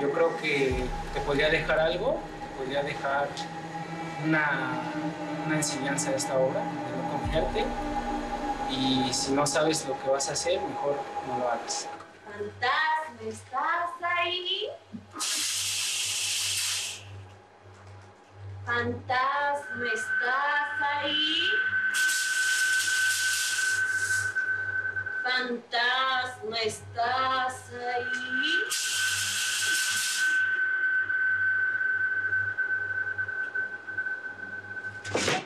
[0.00, 0.74] yo creo que
[1.12, 3.28] te podría dejar algo, te podría dejar
[4.24, 4.80] una,
[5.46, 7.64] una enseñanza de esta obra, de no confiarte.
[8.70, 10.96] Y si no sabes lo que vas a hacer, mejor
[11.28, 11.88] no lo hagas.
[12.24, 14.68] Fantasma, ¿estás ahí?
[18.66, 21.50] Fantasma, ¿estás ahí?
[25.22, 28.64] Fantasma, ¿estás ahí?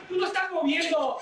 [0.07, 1.17] ¡Tú lo estás moviendo!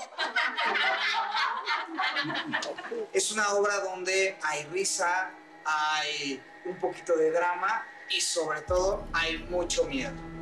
[3.12, 5.32] Es una obra donde hay risa,
[5.64, 10.37] hay un poquito de drama y sobre todo hay mucho miedo.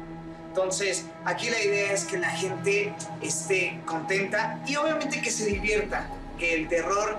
[0.57, 6.09] Entonces, aquí la idea es que la gente esté contenta y obviamente que se divierta,
[6.39, 7.19] que el terror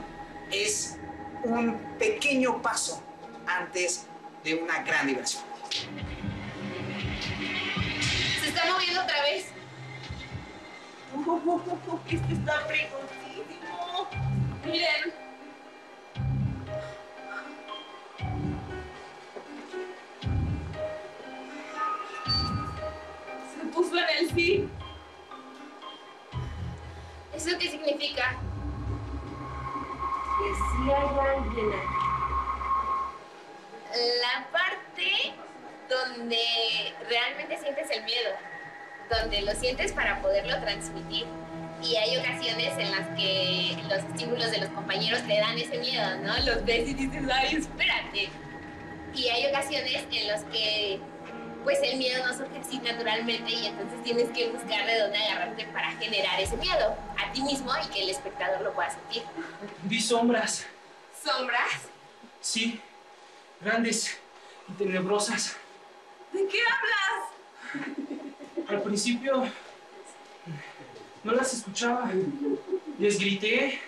[0.51, 0.97] es
[1.43, 2.99] un pequeño paso
[3.45, 4.07] antes
[4.43, 5.43] de una gran diversión.
[8.41, 9.45] Se está moviendo otra vez.
[12.09, 14.09] Este está preconcísimo.
[14.65, 15.26] Miren.
[24.33, 24.67] Sí.
[27.35, 28.35] ¿Eso qué significa?
[30.39, 32.07] Que sí hay alguien aquí.
[34.21, 35.33] La parte
[35.87, 36.37] donde
[37.07, 38.31] realmente sientes el miedo,
[39.09, 41.25] donde lo sientes para poderlo transmitir.
[41.83, 46.17] Y hay ocasiones en las que los estímulos de los compañeros te dan ese miedo,
[46.17, 46.35] ¿no?
[46.39, 48.29] Los ves y dices, ay, espérate.
[49.13, 50.99] Y hay ocasiones en las que
[51.67, 55.65] pues el miedo no surge así naturalmente y entonces tienes que buscar de dónde agarrarte
[55.65, 59.23] para generar ese miedo a ti mismo y que el espectador lo pueda sentir.
[59.83, 60.65] Vi sombras.
[61.21, 61.89] ¿Sombras?
[62.39, 62.79] Sí,
[63.59, 64.17] grandes
[64.69, 65.57] y tenebrosas.
[66.31, 68.69] ¿De qué hablas?
[68.69, 69.43] Al principio
[71.25, 72.09] no las escuchaba.
[72.97, 73.81] Les grité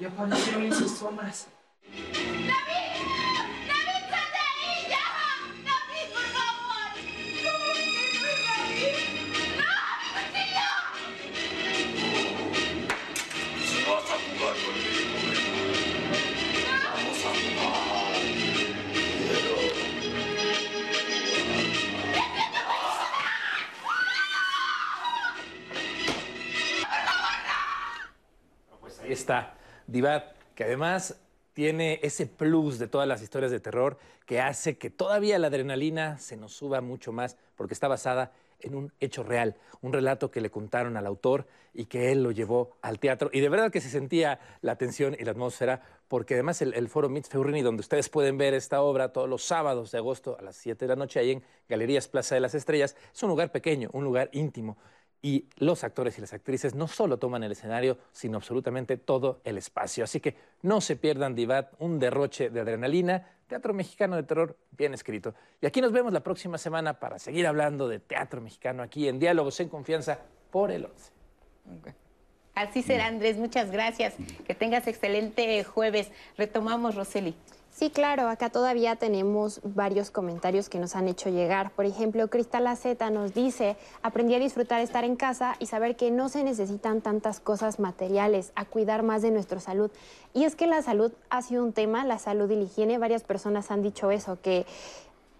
[0.00, 1.48] y aparecieron esas sombras.
[1.86, 2.48] ¡David!
[2.48, 3.23] ¡David,
[29.24, 29.54] está,
[29.86, 31.18] Divat, que además
[31.54, 33.96] tiene ese plus de todas las historias de terror
[34.26, 38.74] que hace que todavía la adrenalina se nos suba mucho más porque está basada en
[38.74, 42.76] un hecho real, un relato que le contaron al autor y que él lo llevó
[42.82, 43.30] al teatro.
[43.32, 46.88] Y de verdad que se sentía la tensión y la atmósfera, porque además el, el
[46.88, 50.42] foro Mitz Feurini, donde ustedes pueden ver esta obra todos los sábados de agosto a
[50.42, 53.50] las 7 de la noche, ahí en Galerías Plaza de las Estrellas, es un lugar
[53.52, 54.76] pequeño, un lugar íntimo.
[55.24, 59.56] Y los actores y las actrices no solo toman el escenario, sino absolutamente todo el
[59.56, 60.04] espacio.
[60.04, 64.92] Así que no se pierdan Divat, un derroche de adrenalina, teatro mexicano de terror bien
[64.92, 65.34] escrito.
[65.62, 69.18] Y aquí nos vemos la próxima semana para seguir hablando de teatro mexicano aquí en
[69.18, 70.18] Diálogos en Confianza
[70.50, 71.10] por el 11.
[72.54, 73.36] Así será, Andrés.
[73.36, 74.14] Muchas gracias.
[74.46, 76.08] Que tengas excelente jueves.
[76.36, 77.34] Retomamos, Roseli.
[77.74, 81.72] Sí, claro, acá todavía tenemos varios comentarios que nos han hecho llegar.
[81.72, 86.12] Por ejemplo, Cristal Z nos dice, aprendí a disfrutar estar en casa y saber que
[86.12, 89.90] no se necesitan tantas cosas materiales, a cuidar más de nuestra salud.
[90.34, 93.24] Y es que la salud ha sido un tema, la salud y la higiene, varias
[93.24, 94.66] personas han dicho eso, que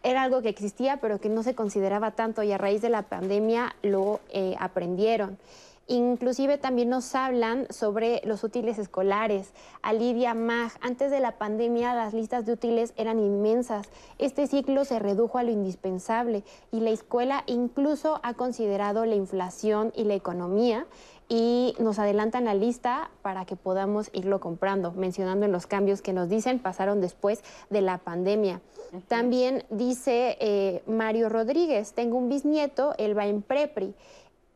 [0.03, 3.03] era algo que existía pero que no se consideraba tanto y a raíz de la
[3.03, 5.39] pandemia lo eh, aprendieron.
[5.87, 9.53] Inclusive también nos hablan sobre los útiles escolares.
[9.83, 13.89] A Lidia Mag, antes de la pandemia las listas de útiles eran inmensas.
[14.19, 16.43] Este ciclo se redujo a lo indispensable
[16.73, 20.87] y la escuela incluso ha considerado la inflación y la economía
[21.29, 26.13] y nos adelantan la lista para que podamos irlo comprando, mencionando en los cambios que
[26.13, 28.61] nos dicen pasaron después de la pandemia.
[29.09, 33.95] También dice eh, Mario Rodríguez, tengo un bisnieto, él va en Prepri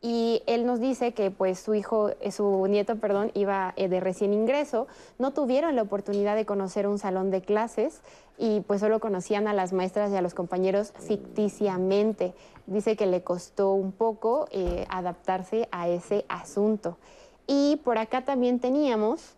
[0.01, 3.99] y él nos dice que pues su hijo, eh, su nieto, perdón, iba eh, de
[3.99, 4.87] recién ingreso,
[5.19, 8.01] no tuvieron la oportunidad de conocer un salón de clases
[8.39, 12.33] y pues solo conocían a las maestras y a los compañeros ficticiamente.
[12.67, 16.97] Dice que le costó un poco eh, adaptarse a ese asunto.
[17.49, 19.35] Y por acá también teníamos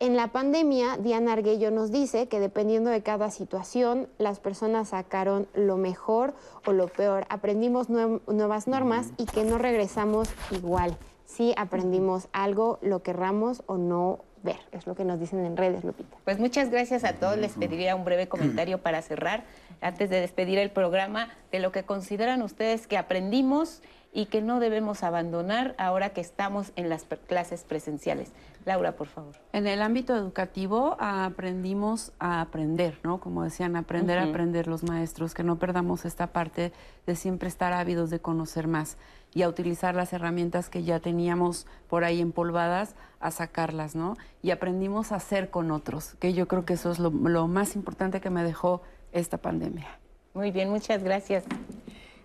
[0.00, 5.46] en la pandemia, Diana Arguello nos dice que dependiendo de cada situación, las personas sacaron
[5.54, 6.34] lo mejor
[6.66, 7.26] o lo peor.
[7.30, 10.96] Aprendimos nue- nuevas normas y que no regresamos igual.
[11.24, 15.84] Sí aprendimos algo, lo querramos o no ver, es lo que nos dicen en redes,
[15.84, 16.18] Lupita.
[16.24, 19.44] Pues muchas gracias a todos, les pediría un breve comentario para cerrar,
[19.80, 23.80] antes de despedir el programa, de lo que consideran ustedes que aprendimos
[24.12, 28.32] y que no debemos abandonar ahora que estamos en las clases presenciales.
[28.64, 29.34] Laura, por favor.
[29.52, 33.20] En el ámbito educativo aprendimos a aprender, ¿no?
[33.20, 36.72] Como decían, aprender a aprender los maestros, que no perdamos esta parte
[37.06, 38.96] de siempre estar ávidos de conocer más
[39.34, 44.16] y a utilizar las herramientas que ya teníamos por ahí empolvadas, a sacarlas, ¿no?
[44.42, 47.76] Y aprendimos a ser con otros, que yo creo que eso es lo, lo más
[47.76, 48.82] importante que me dejó
[49.12, 49.98] esta pandemia.
[50.32, 51.44] Muy bien, muchas gracias.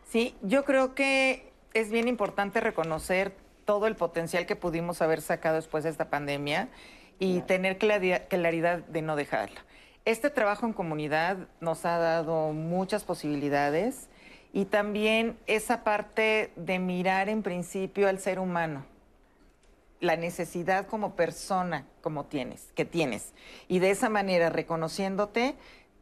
[0.07, 3.35] Sí, yo creo que es bien importante reconocer
[3.69, 6.69] todo el potencial que pudimos haber sacado después de esta pandemia
[7.19, 9.63] y tener claridad de no dejarla.
[10.05, 14.09] Este trabajo en comunidad nos ha dado muchas posibilidades
[14.53, 18.87] y también esa parte de mirar en principio al ser humano,
[19.99, 23.33] la necesidad como persona como tienes, que tienes.
[23.67, 25.53] Y de esa manera, reconociéndote,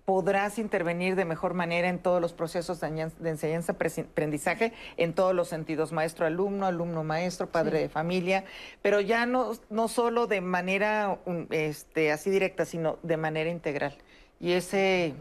[0.08, 5.92] podrás intervenir de mejor manera en todos los procesos de enseñanza-aprendizaje, en todos los sentidos,
[5.92, 8.46] maestro-alumno, alumno-maestro, padre de familia,
[8.82, 11.20] pero ya no, no solo de manera
[11.50, 13.98] este, así directa, sino de manera integral.
[14.40, 15.14] Y ese,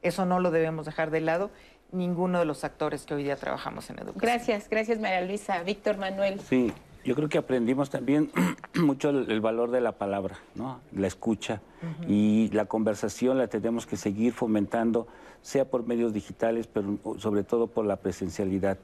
[0.00, 1.50] eso no lo debemos dejar de lado
[1.92, 4.22] ninguno de los actores que hoy día trabajamos en educación.
[4.22, 5.62] Gracias, gracias María Luisa.
[5.64, 6.40] Víctor Manuel.
[6.40, 6.72] Sí,
[7.04, 8.30] yo creo que aprendimos también
[8.74, 10.80] mucho el, valor de la palabra, ¿no?
[10.92, 11.60] la escucha
[12.08, 15.06] y la conversación la tenemos que seguir fomentando,
[15.42, 18.78] sea por medios digitales, pero sobre todo por la presencialidad,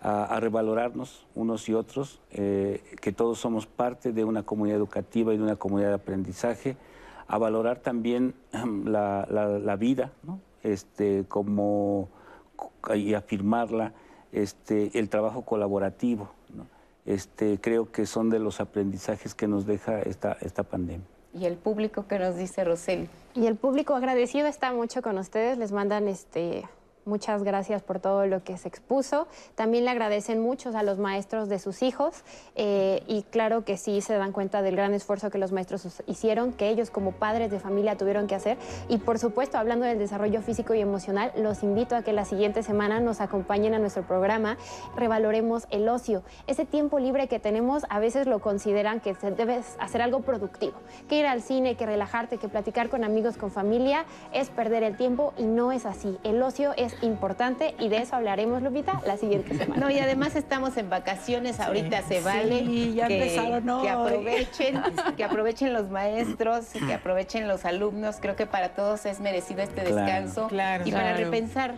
[0.00, 5.36] a, revalorarnos unos y otros, eh, que todos somos parte de una comunidad educativa y
[5.36, 6.76] de una comunidad de aprendizaje,
[7.28, 8.34] a valorar también
[8.84, 10.40] la, la, vida, ¿no?
[10.62, 12.08] este, como,
[12.94, 13.92] y afirmarla,
[14.32, 16.35] este, el trabajo colaborativo
[17.06, 21.06] este, creo que son de los aprendizajes que nos deja esta, esta pandemia.
[21.32, 23.08] ¿Y el público que nos dice Roseli?
[23.34, 26.64] Y el público agradecido está mucho con ustedes, les mandan este,
[27.06, 29.28] Muchas gracias por todo lo que se expuso.
[29.54, 32.24] También le agradecen muchos a los maestros de sus hijos
[32.56, 36.52] eh, y claro que sí se dan cuenta del gran esfuerzo que los maestros hicieron,
[36.52, 38.58] que ellos como padres de familia tuvieron que hacer.
[38.88, 42.64] Y por supuesto, hablando del desarrollo físico y emocional, los invito a que la siguiente
[42.64, 44.56] semana nos acompañen a nuestro programa,
[44.96, 46.24] revaloremos el ocio.
[46.48, 50.74] Ese tiempo libre que tenemos a veces lo consideran que se debe hacer algo productivo,
[51.08, 54.96] que ir al cine, que relajarte, que platicar con amigos, con familia, es perder el
[54.96, 56.18] tiempo y no es así.
[56.24, 59.80] El ocio es importante y de eso hablaremos, Lupita, la siguiente semana.
[59.80, 64.82] No, y además estamos en vacaciones, ahorita se vale que, aprovechen,
[65.16, 68.16] que aprovechen los maestros, que aprovechen los alumnos.
[68.20, 70.48] Creo que para todos es merecido este descanso
[70.84, 71.74] y para repensar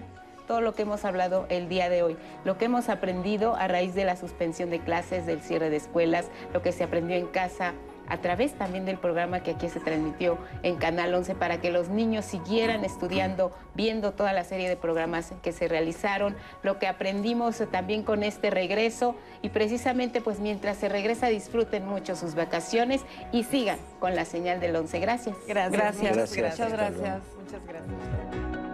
[0.46, 3.94] todo lo que hemos hablado el día de hoy, lo que hemos aprendido a raíz
[3.94, 7.74] de la suspensión de clases, del cierre de escuelas, lo que se aprendió en casa,
[8.08, 11.88] a través también del programa que aquí se transmitió en Canal 11 para que los
[11.88, 17.62] niños siguieran estudiando, viendo toda la serie de programas que se realizaron, lo que aprendimos
[17.70, 23.02] también con este regreso y precisamente pues mientras se regresa disfruten mucho sus vacaciones
[23.32, 24.98] y sigan con la señal del 11.
[25.00, 25.36] Gracias.
[25.46, 25.72] Gracias.
[25.72, 26.16] Gracias.
[26.16, 27.22] Muchas gracias.
[27.38, 28.67] Muchas gracias.